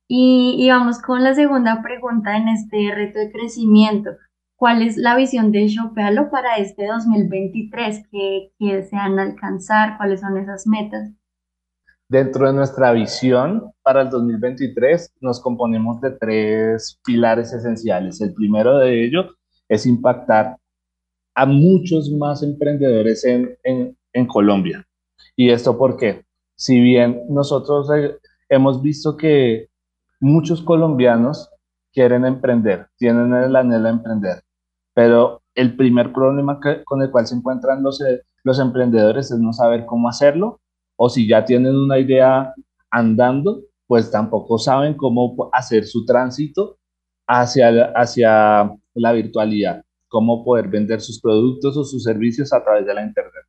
[0.07, 4.11] Y, y vamos con la segunda pregunta en este reto de crecimiento.
[4.61, 8.03] ¿Cuál es la visión de Shopealo para este 2023?
[8.11, 9.97] ¿Qué, qué desean alcanzar?
[9.97, 11.09] ¿Cuáles son esas metas?
[12.07, 18.21] Dentro de nuestra visión para el 2023 nos componemos de tres pilares esenciales.
[18.21, 19.35] El primero de ellos
[19.67, 20.57] es impactar
[21.33, 24.85] a muchos más emprendedores en, en, Colombia.
[25.35, 26.23] ¿Y esto por qué?
[26.55, 28.15] Si bien nosotros eh,
[28.47, 29.69] hemos visto que
[30.19, 31.49] muchos colombianos
[31.91, 34.43] quieren emprender, tienen el anhelo de emprender,
[34.93, 39.53] pero el primer problema con el cual se encuentran los, eh, los emprendedores es no
[39.53, 40.61] saber cómo hacerlo
[40.95, 42.53] o si ya tienen una idea
[42.91, 46.77] andando, pues tampoco saben cómo hacer su tránsito
[47.27, 52.93] hacia, hacia la virtualidad, cómo poder vender sus productos o sus servicios a través de
[52.93, 53.45] la Internet.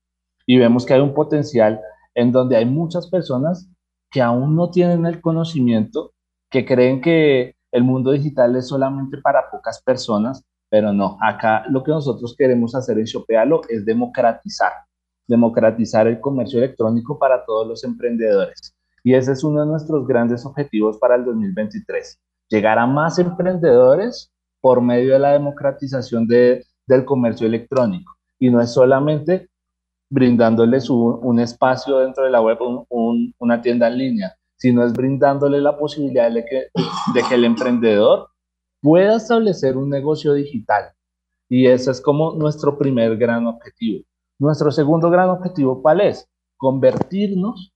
[0.47, 1.81] Y vemos que hay un potencial
[2.15, 3.69] en donde hay muchas personas
[4.11, 6.13] que aún no tienen el conocimiento,
[6.51, 11.85] que creen que el mundo digital es solamente para pocas personas, pero no, acá lo
[11.85, 14.73] que nosotros queremos hacer en Shopealo es democratizar
[15.27, 18.75] democratizar el comercio electrónico para todos los emprendedores.
[19.05, 24.31] Y ese es uno de nuestros grandes objetivos para el 2023, llegar a más emprendedores
[24.61, 28.13] por medio de la democratización de, del comercio electrónico.
[28.39, 29.49] Y no es solamente
[30.11, 32.59] brindándoles un, espacio dentro de la web,
[32.89, 38.29] un, una tienda en línea, sino es brindándole la posibilidad de que el emprendedor
[38.83, 40.93] pueda establecer un negocio digital.
[41.49, 44.05] Y ese es como nuestro primer gran objetivo.
[44.39, 46.29] Nuestro segundo gran objetivo, ¿cuál es?
[46.57, 47.73] Convertirnos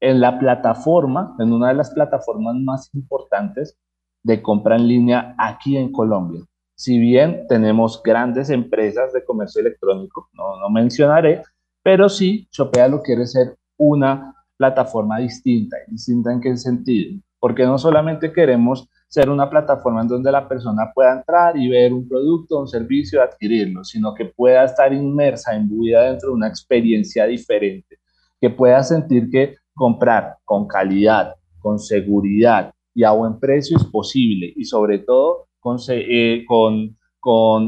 [0.00, 3.76] en la plataforma, en una de las plataformas más importantes
[4.22, 6.42] de compra en línea aquí en Colombia.
[6.76, 11.42] Si bien tenemos grandes empresas de comercio electrónico, no, no mencionaré,
[11.82, 15.76] pero sí, Shopea lo quiere ser una plataforma distinta.
[15.88, 17.20] ¿Distinta en qué sentido?
[17.40, 21.92] Porque no solamente queremos ser una plataforma en donde la persona pueda entrar y ver
[21.92, 27.26] un producto, un servicio, adquirirlo, sino que pueda estar inmersa, imbuida dentro de una experiencia
[27.26, 27.98] diferente,
[28.40, 34.52] que pueda sentir que comprar con calidad, con seguridad y a buen precio es posible
[34.56, 36.44] y sobre todo con, eh,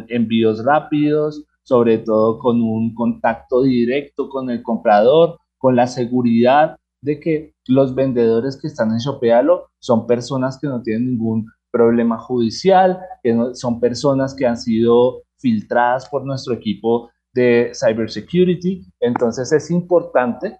[0.08, 7.20] envíos rápidos, sobre todo con un contacto directo con el comprador, con la seguridad de
[7.20, 12.98] que los vendedores que están en Shopealo son personas que no tienen ningún problema judicial,
[13.22, 18.84] que son personas que han sido filtradas por nuestro equipo de cybersecurity.
[19.00, 20.58] Entonces es importante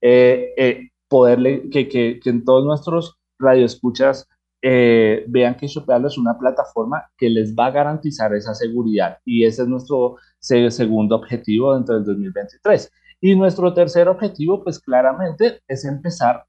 [0.00, 4.26] eh, eh, poderle, que, que, que, en todos nuestros radioescuchas
[4.62, 9.18] eh, vean que Shopealo es una plataforma que les va a garantizar esa seguridad.
[9.24, 12.90] Y ese es nuestro segundo objetivo dentro del 2023.
[13.24, 16.44] Y nuestro tercer objetivo, pues claramente, es empezar,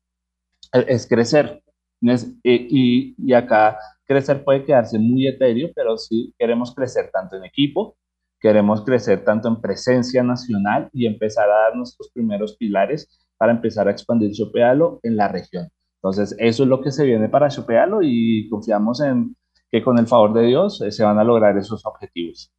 [0.74, 1.64] eh, es crecer.
[2.02, 7.46] Eh, y, y acá crecer puede quedarse muy etéreo, pero sí queremos crecer tanto en
[7.46, 7.96] equipo,
[8.42, 13.88] queremos crecer tanto en presencia nacional y empezar a dar nuestros primeros pilares para empezar
[13.88, 15.70] a expandir Chopealo en la región.
[16.00, 19.38] Entonces, eso es lo que se viene para Chopealo y confiamos en
[19.72, 22.52] que con el favor de Dios eh, se van a lograr esos objetivos.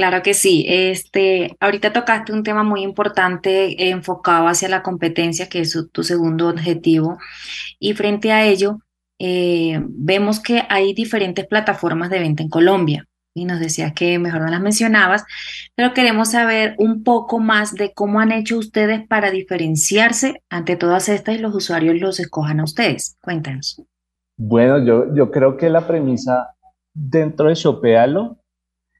[0.00, 0.64] Claro que sí.
[0.66, 6.48] Este, ahorita tocaste un tema muy importante enfocado hacia la competencia, que es tu segundo
[6.48, 7.18] objetivo.
[7.78, 8.78] Y frente a ello,
[9.18, 13.06] eh, vemos que hay diferentes plataformas de venta en Colombia.
[13.34, 15.22] Y nos decías que mejor no las mencionabas,
[15.74, 21.10] pero queremos saber un poco más de cómo han hecho ustedes para diferenciarse ante todas
[21.10, 23.18] estas y los usuarios los escojan a ustedes.
[23.20, 23.82] Cuéntanos.
[24.38, 26.54] Bueno, yo, yo creo que la premisa
[26.94, 28.39] dentro de Shopealo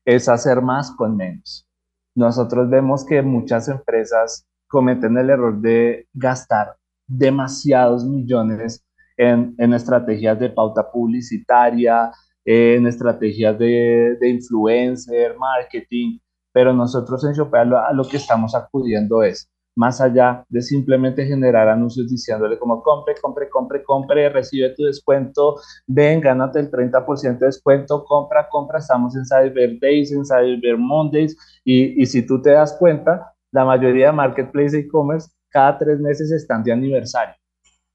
[0.04, 1.66] es hacer más con menos.
[2.14, 8.84] Nosotros vemos que muchas empresas cometen el error de gastar demasiados millones
[9.16, 12.10] en, estrategias de pauta publicitaria,
[12.44, 16.18] en estrategias de, de influencer, marketing,
[16.52, 19.48] pero nosotros en Shopee a lo que estamos acudiendo es
[19.80, 25.56] más allá de simplemente generar anuncios diciéndole como compre, compre, compre, compre, recibe tu descuento,
[25.86, 31.34] ven, gánate el 30% de descuento, compra, compra, estamos en Cyber Days, en Cyber Mondays,
[31.64, 36.30] y, y si tú te das cuenta, la mayoría de marketplace e-commerce cada tres meses
[36.30, 37.34] están de aniversario.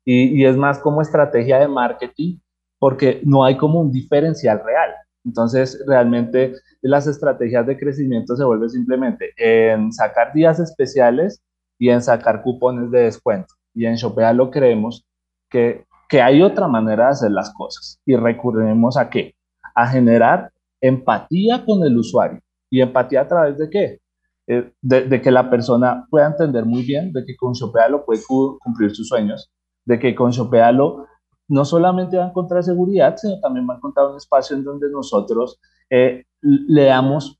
[0.03, 2.39] Y, y, es más como estrategia de marketing
[2.79, 4.89] porque no hay como un diferencial real.
[5.23, 11.43] Entonces, realmente las estrategias de crecimiento se vuelven simplemente en sacar días especiales
[11.77, 13.53] y en sacar cupones de descuento.
[13.73, 15.05] Y en Shopea creemos
[15.49, 19.35] que, que hay otra manera de hacer las cosas y recurrimos a qué?
[19.73, 20.51] A generar
[20.81, 22.39] empatía con el usuario.
[22.69, 23.99] ¿Y empatía a través de qué?
[24.47, 28.95] Eh, de, que la persona pueda entender muy bien de que con Shopealo puede cumplir
[28.95, 29.51] sus sueños,
[29.85, 31.07] de que con Shopealo
[31.47, 34.91] no solamente va a encontrar seguridad, sino también va a encontrar un espacio en donde
[34.91, 35.59] nosotros
[35.89, 37.39] eh, le damos,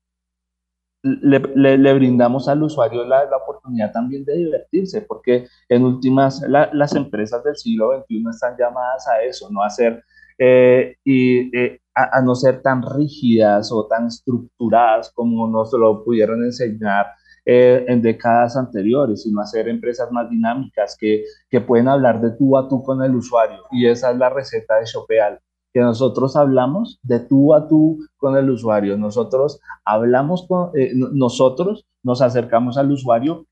[1.06, 6.96] le, le, brindamos al usuario la, la, oportunidad también de divertirse, porque en últimas las
[6.96, 10.04] empresas del siglo XXI están llamadas a eso, no a ser
[10.38, 11.52] eh, y
[11.94, 17.08] a, no ser tan rígidas o tan estructuradas como nos lo pudieron enseñar
[17.46, 22.58] eh, en décadas anteriores, sino hacer empresas más dinámicas que, que, pueden hablar de tú
[22.58, 23.60] a tú con el usuario.
[23.72, 25.40] Y esa es la receta de Shopeal,
[25.76, 28.98] que nosotros hablamos de tú a tú con el usuario.
[28.98, 33.46] Nosotros hablamos con, eh, nosotros nos acercamos al usuario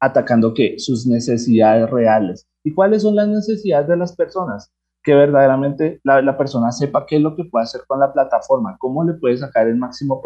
[0.00, 0.76] atacando qué?
[0.78, 2.48] Sus necesidades reales.
[2.64, 4.72] ¿Y cuáles son las necesidades de las personas?
[5.02, 9.04] que verdaderamente la, persona sepa qué es lo que puede hacer con la plataforma, cómo
[9.04, 10.20] le puede sacar el máximo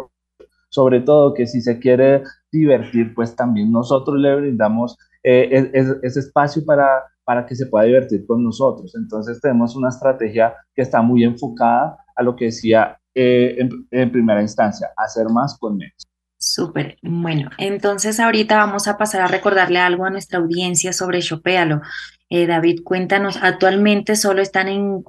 [0.71, 5.71] sobre todo que si se quiere divertir, pues también nosotros le brindamos eh,
[6.03, 8.93] ese espacio para, para que se pueda divertir con nosotros.
[8.97, 14.11] Entonces tenemos una estrategia que está muy enfocada a lo que decía eh, en, en,
[14.11, 16.09] primera instancia, hacer más con menos.
[16.41, 16.97] Súper.
[17.03, 21.83] Bueno, entonces ahorita vamos a pasar a recordarle algo a nuestra audiencia sobre Shopéalo.
[22.31, 25.05] Eh, David, cuéntanos, ¿actualmente solo están en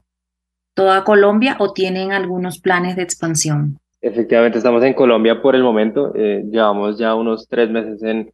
[0.75, 3.79] toda Colombia o tienen algunos planes de expansión?
[3.99, 6.13] Efectivamente, estamos en Colombia por el momento.
[6.13, 8.31] Eh, llevamos ya unos tres meses en,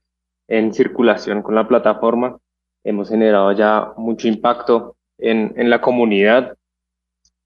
[0.50, 2.38] en circulación con la plataforma.
[2.88, 6.56] Hemos generado ya mucho impacto en, en la comunidad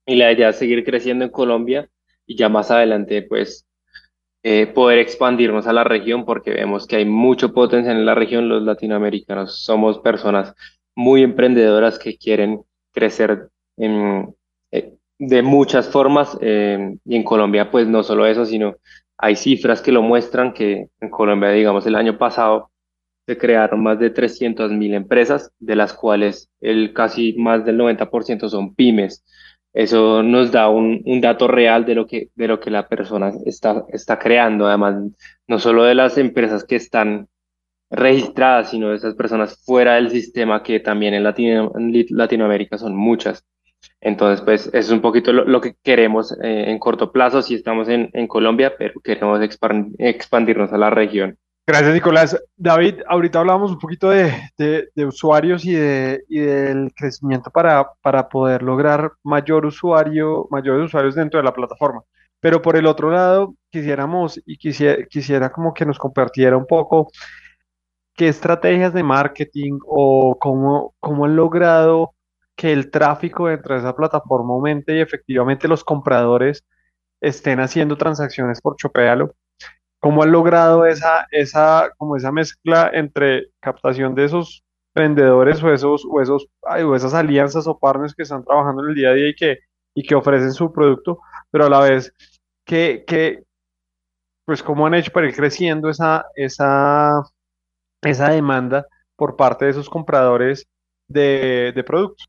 [0.06, 1.88] y la idea es seguir creciendo en Colombia
[2.26, 3.66] y ya más adelante, pues,
[4.44, 8.48] eh, poder expandirnos a la región porque vemos que hay mucho potencial en la región.
[8.48, 10.54] Los latinoamericanos somos personas
[10.96, 12.60] muy emprendedoras que quieren
[12.92, 14.34] crecer en,
[14.72, 18.76] eh, de muchas formas eh, y en Colombia pues no solo eso, sino
[19.16, 22.71] hay cifras que lo muestran que en Colombia, digamos, el año pasado
[23.26, 28.48] se crearon más de 300 mil empresas, de las cuales el casi más del 90%
[28.48, 29.24] son pymes.
[29.72, 33.32] Eso nos da un, un, dato real de lo que, de lo que la persona
[33.46, 34.96] está, está creando, además,
[35.46, 37.28] no solo de las empresas que están
[37.90, 41.72] registradas, sino de esas personas fuera del sistema que también en, Latino,
[42.10, 43.44] Latinoamérica son muchas.
[44.00, 48.10] Entonces, pues es un poquito lo, que queremos eh, en corto plazo, si estamos en,
[48.12, 49.40] en Colombia, pero queremos
[49.98, 51.38] expandirnos a la región.
[51.64, 52.36] Gracias, Nicolás.
[52.56, 54.32] David, ahorita hablábamos un poquito de,
[54.96, 61.44] usuarios y, de, del crecimiento para, para poder lograr mayor usuario, mayores usuarios dentro de
[61.44, 62.02] la plataforma.
[62.40, 67.10] Pero por el otro lado, quisiéramos y quisiera, quisiera como que nos compartiera un poco
[68.14, 72.14] qué estrategias de marketing o cómo, cómo han logrado
[72.56, 76.64] que el tráfico dentro de esa plataforma aumente y efectivamente los compradores
[77.20, 79.34] estén haciendo transacciones por Chopealo
[80.02, 84.64] ¿Cómo han logrado esa, esa, como esa mezcla entre captación de esos
[84.96, 88.94] vendedores o esos, o esos, o esas alianzas o partners que están trabajando en el
[88.96, 89.58] día a día y que,
[89.94, 91.20] y que ofrecen su producto,
[91.52, 92.12] pero a la vez
[92.66, 93.44] que, que
[94.44, 97.22] pues cómo han hecho para ir creciendo esa, esa,
[98.02, 98.84] esa demanda
[99.14, 100.66] por parte de esos compradores
[101.08, 102.26] de, de productos.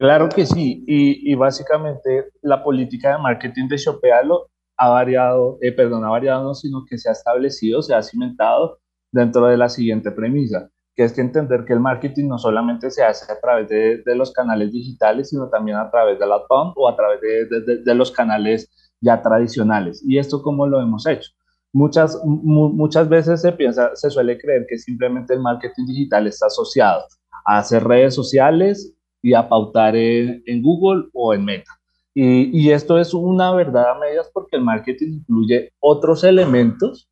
[0.00, 4.48] Claro que sí, y, y, básicamente la política de marketing de Shopealo
[4.78, 8.78] ha variado, eh, perdón, ha variado no, sino que se ha establecido, se ha cimentado
[9.10, 13.02] dentro de la siguiente premisa, que es que entender que el marketing no solamente se
[13.02, 16.88] hace a través de, los canales digitales, sino también a través de la POM o
[16.88, 18.70] a través de, los canales
[19.00, 20.02] ya tradicionales.
[20.06, 21.30] ¿Y esto cómo lo hemos hecho?
[21.72, 27.02] Muchas, muchas veces se piensa, se suele creer que simplemente el marketing digital está asociado
[27.44, 31.77] a hacer redes sociales y a pautar en Google o en Meta.
[32.20, 37.08] Y, esto es una verdad a medias porque el marketing incluye otros elementos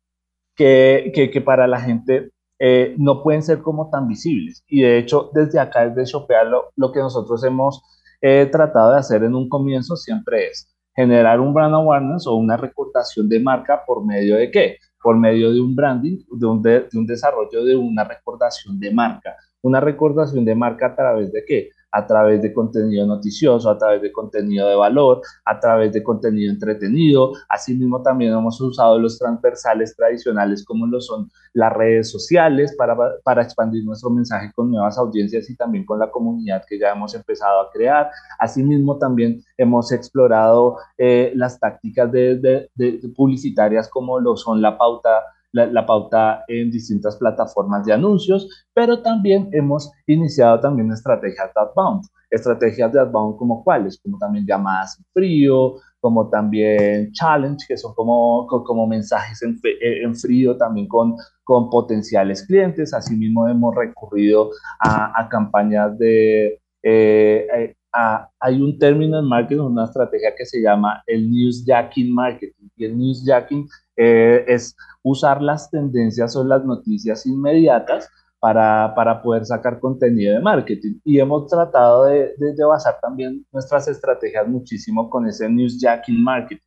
[0.53, 4.65] que, que, para la gente eh, no pueden ser como tan visibles.
[4.67, 7.81] Y de hecho, desde acá, desde Shopea, lo, lo que nosotros hemos
[8.19, 12.57] eh, tratado de hacer en un comienzo siempre es generar un brand awareness o una
[12.57, 14.77] recordación de marca por medio de qué?
[15.01, 19.37] Por medio de un branding, de un, de un desarrollo de una recordación de marca.
[19.61, 21.69] Una recordación de marca a través de qué?
[21.91, 26.51] A través de contenido noticioso, a través de contenido de valor, a través de contenido
[26.51, 27.33] entretenido.
[27.49, 33.41] Asimismo, también hemos usado los transversales tradicionales como lo son las redes sociales para, para
[33.41, 37.61] expandir nuestro mensaje con nuevas audiencias y también con la comunidad que ya hemos empezado
[37.61, 38.09] a crear.
[38.39, 42.69] Asimismo, también hemos explorado eh, las tácticas de,
[43.15, 45.23] publicitarias como lo son la pauta
[45.65, 52.03] la, pauta en distintas plataformas de anuncios, pero también hemos iniciado también estrategias de outbound.
[52.29, 58.45] Estrategias de outbound como cuáles, como también llamadas frío, como también challenge, que son como,
[58.47, 62.93] como mensajes en, en frío también con, con potenciales clientes.
[62.93, 66.59] Asimismo hemos recurrido a, campañas de...
[66.83, 72.69] Eh, eh, hay un término en marketing, una estrategia que se llama el newsjacking marketing.
[72.75, 79.45] Y el newsjacking eh, es usar las tendencias o las noticias inmediatas para, para, poder
[79.45, 80.99] sacar contenido de marketing.
[81.03, 86.61] Y hemos tratado de, de, basar también nuestras estrategias muchísimo con ese newsjacking marketing,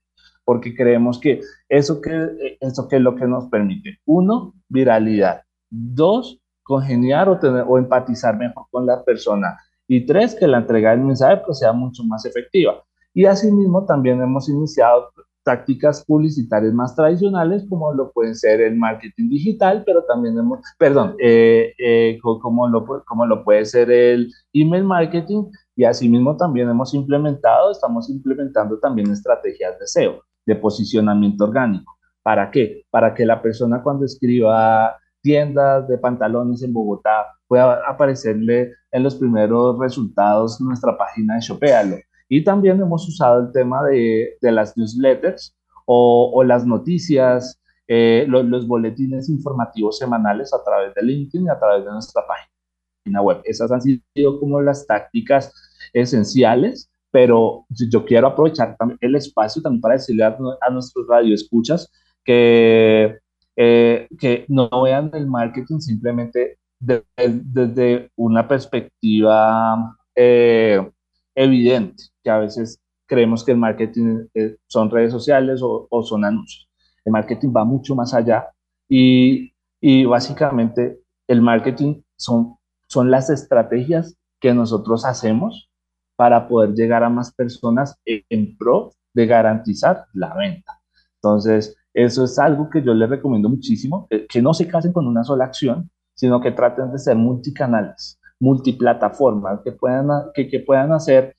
[0.44, 6.40] porque creemos que eso que, eso que es lo que nos permite, uno, viralidad, dos,
[6.64, 9.56] congeniar o, tener, o empatizar mejor con la persona,
[9.92, 12.80] y tres, que la entrega del mensaje pues, sea mucho más efectiva.
[13.12, 15.08] Y asimismo también hemos iniciado
[15.42, 21.16] tácticas publicitarias más tradicionales, como lo pueden ser el marketing digital, pero también hemos, perdón,
[21.18, 26.94] eh, eh, como, lo, como lo puede ser el email marketing, y asimismo también hemos
[26.94, 31.96] implementado, estamos implementando también estrategias de SEO, de posicionamiento orgánico.
[32.22, 32.84] ¿Para qué?
[32.90, 39.16] Para que la persona cuando escriba tiendas de pantalones en Bogotá pueda aparecerle en los
[39.16, 41.96] primeros resultados nuestra página de Shopealo
[42.28, 48.24] y también hemos usado el tema de, de las newsletters o, o las noticias, eh,
[48.28, 53.40] los, boletines informativos semanales a través de LinkedIn y a través de nuestra página web.
[53.42, 55.52] Esas han sido como las tácticas
[55.92, 61.90] esenciales, pero yo quiero aprovechar el espacio también para decirle a, a nuestros radioescuchas
[62.24, 63.18] que,
[63.56, 70.90] eh, que no vean el marketing simplemente desde una perspectiva eh,
[71.34, 76.68] evidente que a veces creemos que el marketing eh, son redes sociales o, son anuncios.
[77.04, 78.48] El marketing va mucho más allá
[78.88, 82.56] y, y básicamente el marketing son,
[82.86, 85.70] son las estrategias que nosotros hacemos
[86.16, 90.80] para poder llegar a más personas en, pro de garantizar la venta.
[91.16, 95.06] Entonces, eso es algo que yo les recomiendo muchísimo, que, que no se casen con
[95.06, 95.90] una sola acción,
[96.20, 101.34] sino que traten de ser multicanales, multiplataformas, que puedan, que, que puedan hacer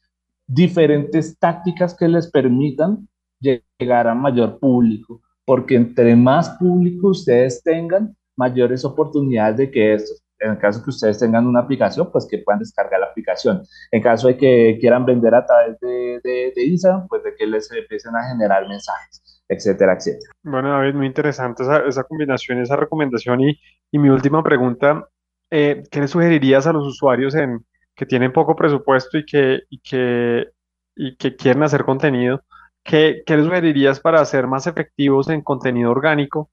[0.48, 3.08] diferentes tácticas que les permitan
[3.40, 10.24] llegar a mayor público, porque entre más público ustedes tengan, mayores oportunidades de que estos,
[10.40, 13.62] en el caso que ustedes tengan una aplicación, pues que puedan descargar la aplicación.
[13.92, 17.72] En caso de que quieran vender a través de, de, Instagram, pues de que les
[17.72, 20.32] empiecen a generar mensajes, etcétera, etcétera.
[20.44, 23.42] Bueno, David, muy interesante esa, esa combinación, esa recomendación.
[23.42, 23.60] Y,
[23.92, 25.08] y mi última pregunta,
[25.50, 29.80] eh, ¿qué le sugerirías a los usuarios en, que tienen poco presupuesto y que, y
[29.80, 30.48] que,
[30.96, 32.42] y que quieren hacer contenido,
[32.84, 36.50] ¿qué, qué les sugerirías para ser más efectivos en contenido orgánico,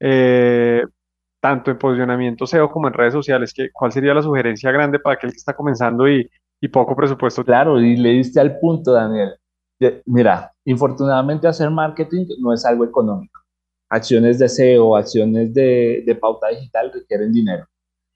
[0.00, 0.82] eh,
[1.40, 3.52] tanto en posicionamiento SEO como en redes sociales?
[3.54, 6.28] ¿Qué, ¿Cuál sería la sugerencia grande para aquel que está comenzando y,
[6.60, 7.44] y poco presupuesto?
[7.44, 9.34] Claro, y le diste al punto, Daniel.
[10.06, 13.40] Mira, infortunadamente hacer marketing no es algo económico.
[13.88, 17.66] Acciones de SEO, acciones de, de pauta digital requieren dinero.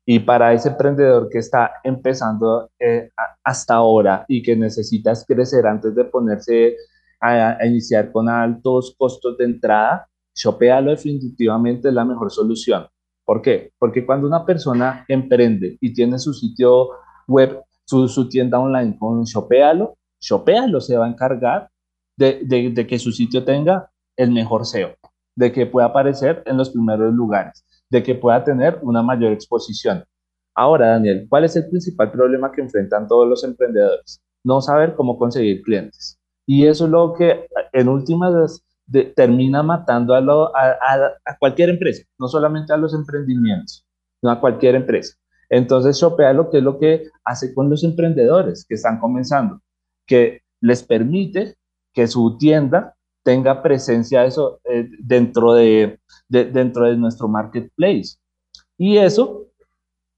[0.04, 3.10] Y para ese emprendedor que está empezando eh,
[3.44, 6.76] hasta ahora y que necesitas crecer antes de ponerse
[7.20, 12.86] a, iniciar con altos costos de entrada, Shopealo definitivamente es la mejor solución.
[13.24, 13.70] ¿Por qué?
[13.78, 16.88] Porque cuando una persona emprende y tiene su sitio
[17.28, 21.68] web, su, su tienda online con Shopealo, Shopealo se va a encargar
[22.16, 24.94] de, de, de que su sitio tenga el mejor SEO,
[25.36, 30.02] de que pueda aparecer en los primeros lugares de que pueda tener una mayor exposición.
[30.54, 34.18] Ahora, Daniel, ¿cuál es el principal problema que enfrentan todos los emprendedores?
[34.42, 36.18] No saber cómo conseguir clientes.
[36.46, 38.64] Y eso es lo que en últimas
[39.14, 43.86] termina matando a, cualquier empresa, no solamente a los emprendimientos,
[44.22, 45.14] no a cualquier empresa.
[45.50, 49.60] Entonces, Shopea lo que es lo que hace con los emprendedores que están comenzando,
[50.06, 51.56] que les permite
[51.92, 58.16] que su tienda tenga presencia eso, eh, dentro, de, dentro de nuestro marketplace.
[58.76, 59.46] Y eso,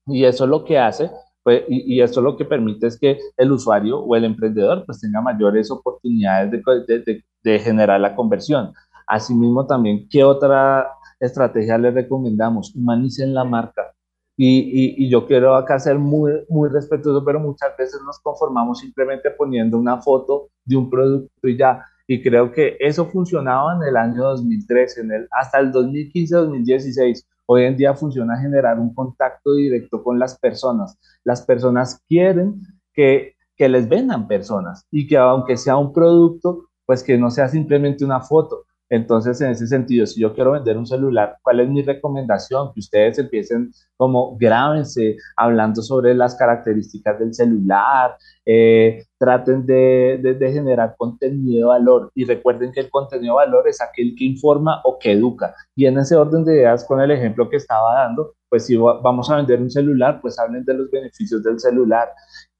[0.07, 1.11] y eso lo que hace,
[1.43, 5.21] pues, y, eso lo que permite es que el usuario o el emprendedor pues tenga
[5.21, 8.73] mayores oportunidades de, de generar la conversión.
[9.07, 10.89] Asimismo también, ¿qué otra
[11.21, 12.75] estrategia le recomendamos?
[12.75, 13.95] Humanicen la marca.
[14.37, 19.31] Y, y, yo quiero acá ser muy, muy respetuoso, pero muchas veces nos conformamos simplemente
[19.31, 21.85] poniendo una foto de un producto y ya.
[22.07, 27.25] Y creo que eso funcionaba en el año 2013, en el, hasta el 2015-2016.
[27.47, 30.99] Hoy en día funciona generar un contacto directo con las personas.
[31.23, 32.61] Las personas quieren
[32.93, 37.49] que, que les vendan personas y que aunque sea un producto, pues que no sea
[37.49, 38.65] simplemente una foto.
[38.95, 42.73] Entonces, en ese sentido, si yo quiero vender un celular, ¿cuál es mi recomendación?
[42.73, 48.17] Que ustedes empiecen como grábense hablando sobre las características del celular,
[48.47, 53.81] eh, traten de, generar contenido de valor y recuerden que el contenido de valor es
[53.83, 55.53] aquel que informa o que educa.
[55.75, 59.29] Y en ese orden de ideas, con el ejemplo que estaba dando, pues si vamos
[59.29, 62.11] a vender un celular, pues hablen de los beneficios del celular,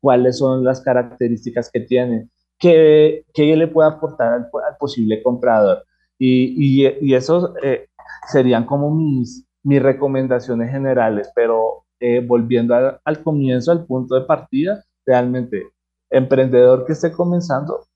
[0.01, 2.29] cuáles son las características que tiene,
[2.59, 5.85] qué, qué le puede aportar al posible comprador.
[6.19, 7.89] Y, y, y eso eh,
[8.29, 14.85] serían como mis, mis recomendaciones generales, pero eh, volviendo al comienzo, al punto de partida,
[15.07, 15.71] realmente,
[16.11, 17.87] emprendedor que esté comenzando,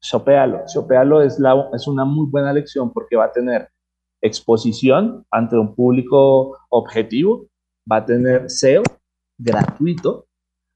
[0.00, 0.62] shopéalo.
[0.66, 3.68] Shopéalo es, la, es una muy buena lección porque va a tener
[4.22, 7.46] exposición ante un público objetivo,
[7.90, 8.82] va a tener SEO
[9.38, 10.26] gratuito.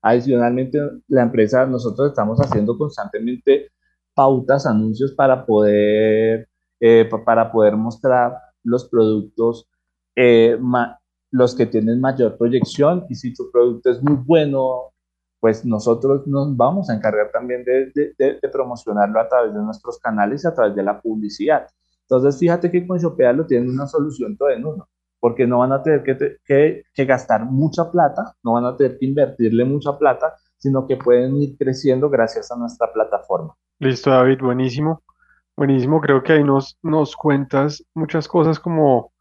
[0.03, 0.79] Adicionalmente,
[1.09, 3.69] la empresa, nosotros estamos haciendo constantemente
[4.15, 6.49] pautas, anuncios para poder
[6.85, 9.71] eh, para poder mostrar los productos,
[10.17, 10.59] eh,
[11.31, 14.93] los que tienen mayor proyección y si tu producto es muy bueno,
[15.39, 20.43] pues nosotros nos vamos a encargar también de, de, promocionarlo a través de nuestros canales
[20.43, 21.69] y a través de la publicidad.
[22.01, 24.89] Entonces, fíjate que con Shopea lo tienen una solución todo en uno,
[25.21, 28.99] porque no van a tener que, que, que, gastar mucha plata, no van a tener
[28.99, 33.55] que invertirle mucha plata, sino que pueden ir creciendo gracias a nuestra plataforma.
[33.79, 35.01] Listo, David, buenísimo.
[35.57, 39.13] Buenísimo, creo que ahí nos, nos cuentas muchas cosas como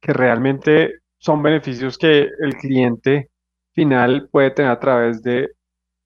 [0.00, 3.30] que realmente son beneficios que el cliente
[3.72, 5.50] final puede tener a través de,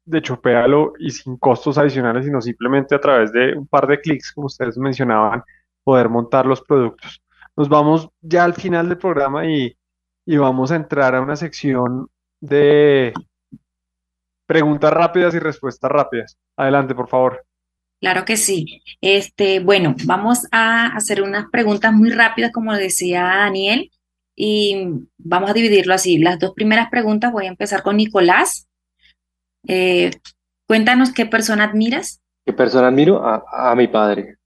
[0.04, 4.32] de Chopealo y sin costos adicionales, sino simplemente a través de un par de clics,
[4.32, 5.42] como ustedes mencionaban,
[5.84, 7.22] poder montar los productos.
[7.56, 9.76] Nos vamos ya al final del programa y,
[10.26, 12.08] y vamos a entrar a una sección
[12.40, 13.12] de
[14.46, 16.38] preguntas rápidas y respuestas rápidas.
[16.56, 17.44] Adelante, por favor.
[18.00, 18.82] Claro que sí.
[19.00, 23.90] Este, bueno, vamos a hacer unas preguntas muy rápidas, como decía Daniel,
[24.34, 26.18] y vamos a dividirlo así.
[26.18, 28.68] Las dos primeras preguntas voy a empezar con Nicolás.
[29.66, 30.10] Eh,
[30.66, 32.20] cuéntanos qué persona admiras.
[32.44, 33.22] ¿Qué persona admiro?
[33.24, 34.36] A, mi padre.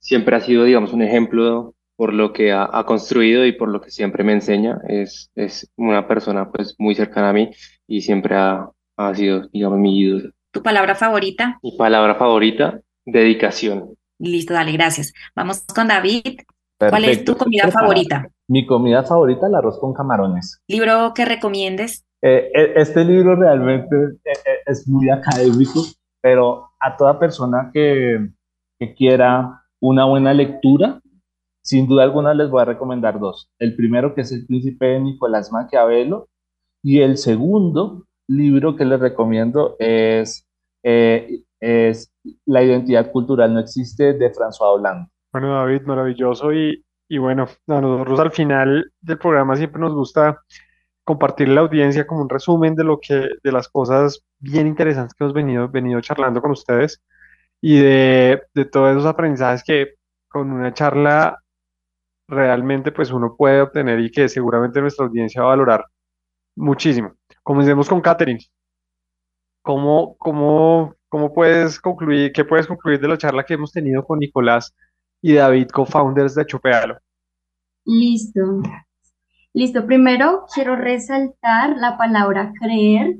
[0.00, 3.90] siempre ha sido, digamos, un ejemplo por lo que ha, construido y por lo que
[3.90, 4.80] siempre me enseña.
[4.88, 7.50] Es, es una persona pues muy cercana a mí
[7.86, 10.32] y siempre ha, ha sido, digamos, mi ídolo.
[10.58, 11.60] ¿Tu palabra favorita?
[11.62, 13.94] Mi palabra favorita, dedicación.
[14.18, 15.12] Listo, dale, gracias.
[15.36, 16.40] Vamos con David.
[16.76, 18.26] ¿Cuál es tu comida favorita?
[18.48, 20.60] Mi comida favorita, el arroz con camarones.
[20.66, 22.04] ¿Libro que recomiendes?
[22.22, 23.94] Eh, eh, este libro realmente
[24.24, 25.84] eh, es muy académico,
[26.20, 28.28] pero a toda persona que,
[28.80, 31.00] que quiera una buena lectura,
[31.62, 33.48] sin duda alguna les voy a recomendar dos.
[33.60, 36.28] El primero, que es El Príncipe de Nicolás Maquiavelo,
[36.82, 40.47] y el segundo, libro que les recomiendo es,
[40.90, 42.10] eh, es
[42.46, 45.10] La identidad cultural no existe de François Hollande.
[45.32, 46.52] Bueno, David, maravilloso.
[46.52, 50.42] Y, y bueno, a nosotros al final del programa siempre nos gusta
[51.04, 55.24] compartir la audiencia como un resumen de lo que, de las cosas bien interesantes que
[55.24, 57.02] hemos venido, venido charlando con ustedes
[57.60, 59.94] y de, de todos esos aprendizajes que
[60.28, 61.42] con una charla
[62.28, 65.84] realmente pues uno puede obtener y que seguramente nuestra audiencia va a valorar
[66.56, 67.14] muchísimo.
[67.42, 68.40] Comencemos con Catherine.
[69.68, 74.18] ¿Cómo, cómo, cómo puedes concluir, qué puedes concluir de la charla que hemos tenido con
[74.18, 74.74] Nicolás
[75.20, 76.96] y David, co-founders de Chopealo?
[77.84, 78.62] Listo.
[79.52, 79.84] Listo.
[79.84, 83.18] Primero quiero resaltar la palabra creer.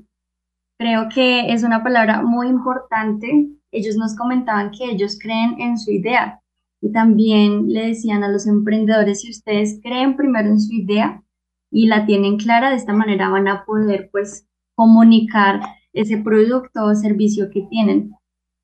[0.78, 3.50] Creo que es una palabra muy importante.
[3.70, 6.40] Ellos nos comentaban que ellos creen en su idea
[6.80, 11.22] y también le decían a los emprendedores, si ustedes creen primero en su idea,
[11.70, 15.60] y la tienen clara, de esta manera van a poder pues comunicar
[16.00, 18.12] ese producto o servicio que tienen.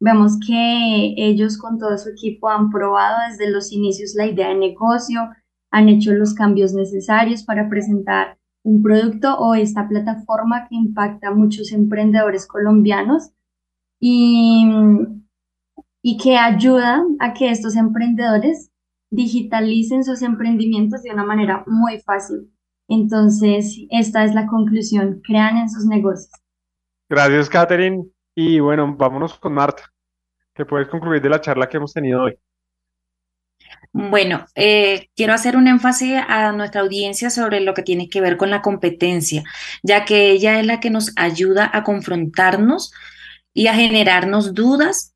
[0.01, 4.55] Vemos que ellos con todo su equipo han probado desde los inicios la idea de
[4.55, 5.31] negocio,
[5.71, 11.35] han hecho los cambios necesarios para presentar un producto o esta plataforma que impacta a
[11.35, 13.31] muchos emprendedores colombianos
[14.01, 14.67] y,
[16.03, 18.71] y que ayuda a que estos emprendedores
[19.11, 22.51] digitalicen sus emprendimientos de una manera muy fácil.
[22.89, 26.44] Entonces, esta es la conclusión, crean en sus negocios.
[27.15, 28.07] Gracias, Catherine.
[28.35, 29.85] Y bueno, vámonos con Marta,
[30.53, 32.37] que puedes concluir de la charla que hemos tenido hoy.
[33.93, 38.37] Bueno, eh, quiero hacer un énfasis a nuestra audiencia sobre lo que tiene que ver
[38.37, 39.45] con la competencia,
[39.85, 42.93] ya que ella es la que nos ayuda a confrontarnos
[43.53, 45.15] y a generarnos dudas,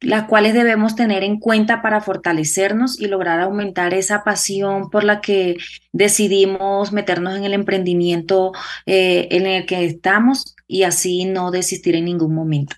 [0.00, 5.20] las cuales debemos tener en cuenta para fortalecernos y lograr aumentar esa pasión por la
[5.20, 5.56] que
[5.92, 8.50] decidimos meternos en el emprendimiento
[8.86, 12.76] eh, en el que estamos y así no desistir en ningún momento.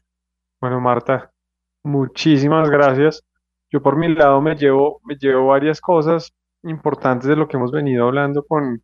[0.61, 1.33] Bueno, Marta,
[1.83, 3.23] muchísimas gracias.
[3.71, 6.33] Yo por mi lado me llevo, me llevo varias cosas
[6.63, 8.83] importantes de lo que hemos venido hablando con,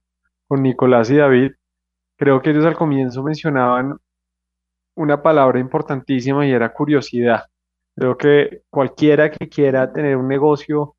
[0.48, 1.52] con Nicolás y David.
[2.16, 3.96] Creo que ellos al comienzo mencionaban
[4.96, 7.44] una palabra importantísima y era curiosidad.
[7.94, 10.96] Creo que cualquiera que quiera tener un negocio,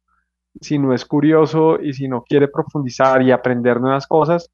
[0.61, 4.51] si no es curioso y si no quiere profundizar y aprender nuevas cosas,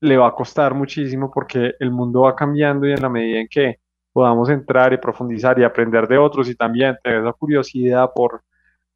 [0.00, 3.48] le va a costar muchísimo porque el mundo va cambiando y en la medida en
[3.48, 3.80] que
[4.12, 8.42] podamos entrar y profundizar y aprender de otros y también tener esa curiosidad por,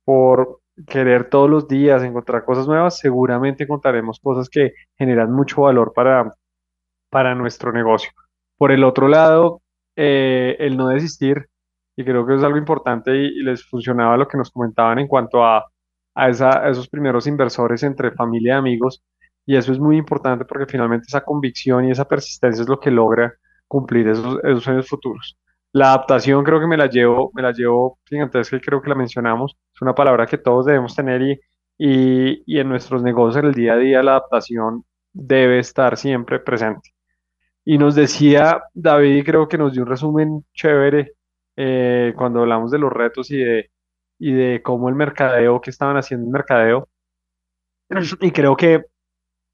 [0.05, 5.93] por querer todos los días encontrar cosas nuevas, seguramente encontraremos cosas que generan mucho valor
[5.95, 6.35] para,
[7.11, 8.11] para nuestro negocio.
[8.57, 9.63] Por el otro lado,
[9.97, 11.49] eh, el no desistir,
[11.97, 15.45] y creo que es algo importante y, les funcionaba lo que nos comentaban en cuanto
[15.45, 15.65] a,
[16.15, 19.03] a, esa, a esos primeros inversores entre familia y amigos,
[19.47, 22.91] y eso es muy importante porque finalmente esa convicción y esa persistencia es lo que
[22.91, 23.35] logra
[23.69, 25.39] cumplir esos, esos sueños futuros.
[25.73, 28.95] La adaptación creo que me la llevo, me la llevo gigantesca y creo que la
[28.95, 29.57] mencionamos.
[29.75, 31.41] Es una palabra que todos debemos tener y,
[31.77, 36.39] y, y en nuestros negocios, en el día a día, la adaptación debe estar siempre
[36.39, 36.91] presente.
[37.65, 41.13] Y nos decía David, creo que nos dio un resumen chévere
[41.57, 43.71] eh, cuando hablamos de los retos y de,
[44.19, 46.89] y de cómo el mercadeo, que estaban haciendo el mercadeo.
[48.21, 48.85] Y creo que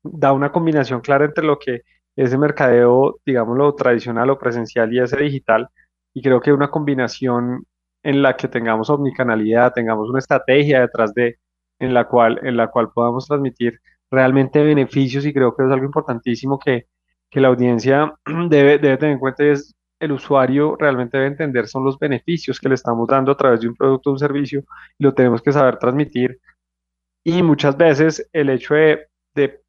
[0.02, 1.82] da una combinación clara entre lo que
[2.16, 5.68] ese mercadeo, digámoslo, tradicional o presencial y ese digital.
[6.12, 7.64] Y creo que una combinación
[8.02, 11.38] en la que tengamos omnicanalidad, tengamos una estrategia detrás de,
[11.78, 13.80] en la cual, en la cual podamos transmitir
[14.10, 16.86] realmente beneficios y creo que es algo importantísimo que,
[17.30, 18.14] que la audiencia
[18.48, 22.70] debe, debe tener en cuenta es el usuario realmente debe entender son los beneficios que
[22.70, 24.64] le estamos dando a través de un producto o un servicio
[24.98, 26.40] y lo tenemos que saber transmitir.
[27.22, 29.60] Y muchas veces el hecho de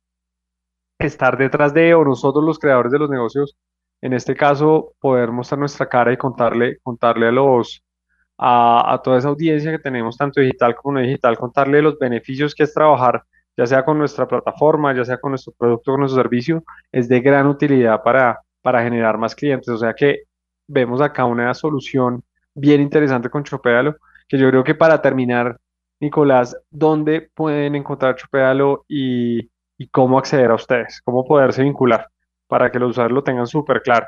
[1.08, 3.58] estar detrás de, o nosotros los creadores de los negocios,
[4.02, 7.84] en este caso, poder mostrar nuestra cara y contarle, contarle a los,
[8.38, 12.56] a, a toda esa audiencia que tenemos, tanto digital como no digital, contarle los beneficios
[12.56, 13.24] que es trabajar,
[13.56, 17.22] ya sea con nuestra plataforma, ya sea con nuestro producto con nuestro servicio, es de
[17.22, 19.70] gran utilidad para, para generar más clientes.
[19.70, 20.24] O sea que
[20.68, 22.24] vemos acá una solución
[22.56, 23.98] bien interesante con Chopealo,
[24.28, 25.58] que yo creo que para terminar,
[26.00, 29.50] Nicolás, ¿dónde pueden encontrar Chopealo y,
[29.82, 32.08] y cómo acceder a ustedes, cómo poderse vincular
[32.48, 34.06] para que los usuarios lo tengan súper claro.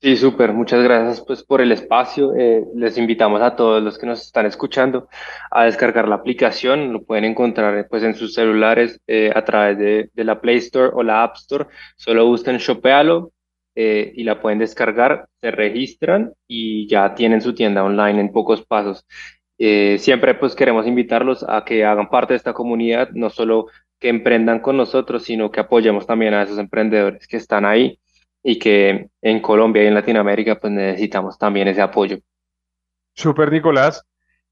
[0.00, 0.54] Sí, súper.
[0.54, 2.34] Muchas gracias pues, por el espacio.
[2.34, 5.08] Eh, les invitamos a todos los que nos están escuchando
[5.50, 6.92] a descargar la aplicación.
[6.92, 11.02] Lo pueden encontrar pues, en sus celulares eh, a través de, la Play Store o
[11.02, 11.66] la App Store.
[11.96, 13.32] Solo busquen Shopealo
[13.74, 18.64] eh, y la pueden descargar, se registran y ya tienen su tienda online en pocos
[18.64, 19.04] pasos.
[19.58, 23.66] Siempre pues queremos invitarlos a que hagan parte de esta comunidad, no solo
[24.00, 27.98] que emprendan con nosotros, sino que apoyemos también a esos emprendedores que están ahí
[28.42, 32.18] y que en Colombia y en Latinoamérica pues necesitamos también ese apoyo.
[33.14, 34.04] Super Nicolás.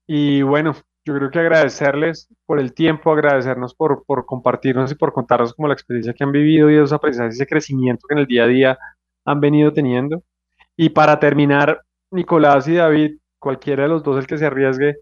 [0.06, 0.74] Y bueno,
[1.04, 5.68] yo creo que agradecerles por el tiempo, agradecernos por, por compartirnos y por contarnos como
[5.68, 8.46] la experiencia que han vivido y esos aprendizajes, ese crecimiento que en el día a
[8.46, 8.78] día
[9.24, 10.22] han venido teniendo.
[10.76, 14.96] Y para terminar, Nicolás y David, cualquiera de los dos el que se arriesgue,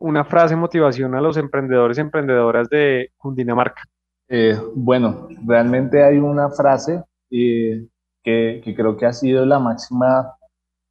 [0.00, 3.82] una frase motivación a los emprendedores y emprendedoras de Cundinamarca?
[4.28, 7.86] Eh, bueno, realmente hay una frase eh,
[8.22, 10.34] que, que, creo que ha sido la máxima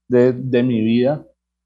[0.08, 1.24] de, de mi vida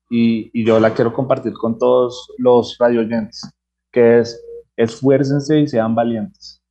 [0.09, 3.49] y, y, yo la quiero compartir con todos los radioyentes,
[3.91, 4.43] que es
[4.75, 6.61] esfuércense y sean valientes.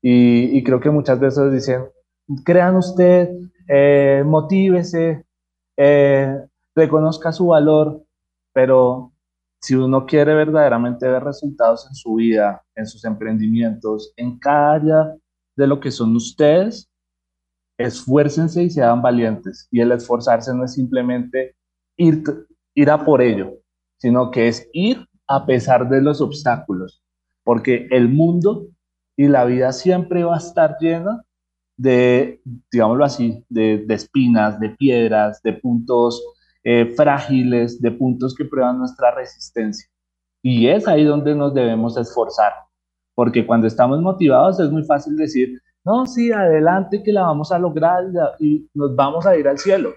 [0.00, 1.84] Y, y creo que muchas veces dicen,
[2.44, 3.28] crean usted,
[3.68, 5.24] eh, motívese,
[5.76, 6.38] eh,
[6.74, 8.04] reconozca su valor,
[8.52, 9.12] pero
[9.60, 15.16] si uno quiere verdaderamente ver resultados en su vida, en sus emprendimientos, en cada área
[15.56, 16.90] de lo que son ustedes,
[17.76, 19.68] esfuércense y sean valientes.
[19.70, 21.56] Y el esforzarse no es simplemente
[21.96, 22.22] ir,
[22.74, 23.52] ir a por ello,
[23.98, 27.02] sino que es ir a pesar de los obstáculos,
[27.44, 28.66] porque el mundo
[29.16, 31.22] y la vida siempre va a estar llena
[31.76, 32.40] de,
[32.72, 36.22] digámoslo así, de, de espinas, de piedras, de puntos
[36.64, 39.88] eh, frágiles, de puntos que prueban nuestra resistencia.
[40.42, 42.52] Y es ahí donde nos debemos esforzar,
[43.14, 47.58] porque cuando estamos motivados es muy fácil decir, no, sí, adelante que la vamos a
[47.58, 48.04] lograr
[48.38, 49.90] y nos vamos a ir al cielo.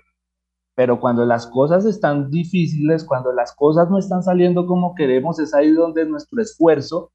[0.75, 5.53] Pero cuando las cosas están difíciles, cuando las cosas no están saliendo como queremos, es
[5.53, 7.11] ahí donde nuestro esfuerzo,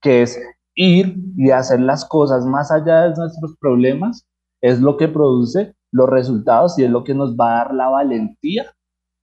[0.00, 0.40] que es
[0.74, 4.26] ir y hacer las cosas más allá de nuestros problemas,
[4.60, 7.88] es lo que produce los resultados y es lo que nos va a dar la
[7.88, 8.66] valentía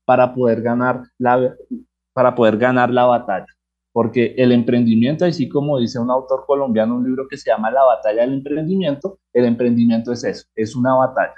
[0.05, 1.53] para poder ganar la,
[2.13, 3.47] para poder ganar la batalla.
[3.91, 7.84] Porque el emprendimiento, así como dice un autor colombiano, un libro que se llama La
[7.84, 11.36] batalla del emprendimiento, el emprendimiento es eso, es una batalla.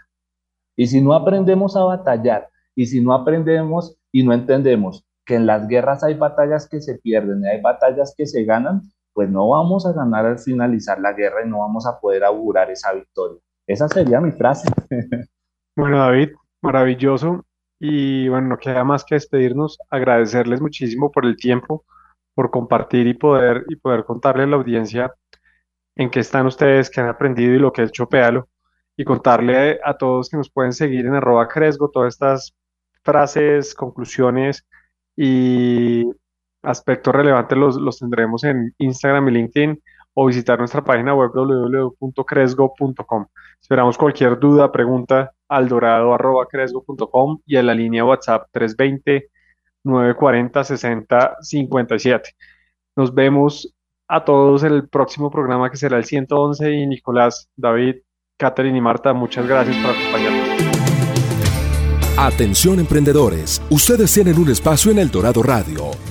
[0.76, 5.46] Y si no aprendemos a batallar, y si no aprendemos y no entendemos que en
[5.46, 8.82] las guerras hay batallas que se pierden y hay batallas que se ganan,
[9.14, 12.72] pues no vamos a ganar al finalizar la guerra y no vamos a poder augurar
[12.72, 13.40] esa victoria.
[13.68, 14.68] Esa sería mi frase.
[15.76, 16.32] Bueno, David,
[16.62, 17.46] maravilloso.
[17.80, 21.86] Y bueno, no queda más que despedirnos, agradecerles muchísimo por el tiempo,
[22.36, 25.14] por compartir y poder, y poder contarle a la audiencia
[25.96, 28.50] en qué están ustedes, qué han aprendido y lo que es Chopealo,
[28.98, 32.54] y contarle a todos que nos pueden seguir en arroba Cresgo todas estas
[33.04, 34.68] frases, conclusiones
[35.16, 36.06] y
[36.62, 39.82] aspectos relevantes los, los tendremos en Instagram y LinkedIn
[40.14, 43.26] o visitar nuestra página web www.cresgo.com.
[43.62, 49.30] Esperamos cualquier duda, pregunta al dorado.cresgo.com y a la línea WhatsApp 320
[49.84, 52.36] 940 60 57.
[52.96, 53.74] Nos vemos
[54.08, 57.98] a todos en el próximo programa que será el 111 y Nicolás, David,
[58.38, 60.50] Catherine y Marta, muchas gracias por acompañarnos.
[62.18, 66.11] Atención emprendedores, ustedes tienen un espacio en El Dorado Radio.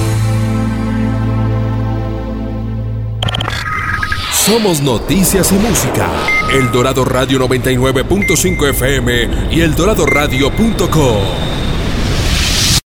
[4.45, 6.09] Somos noticias y música.
[6.51, 11.60] El Dorado Radio 99.5 FM y eldoradoradio.com.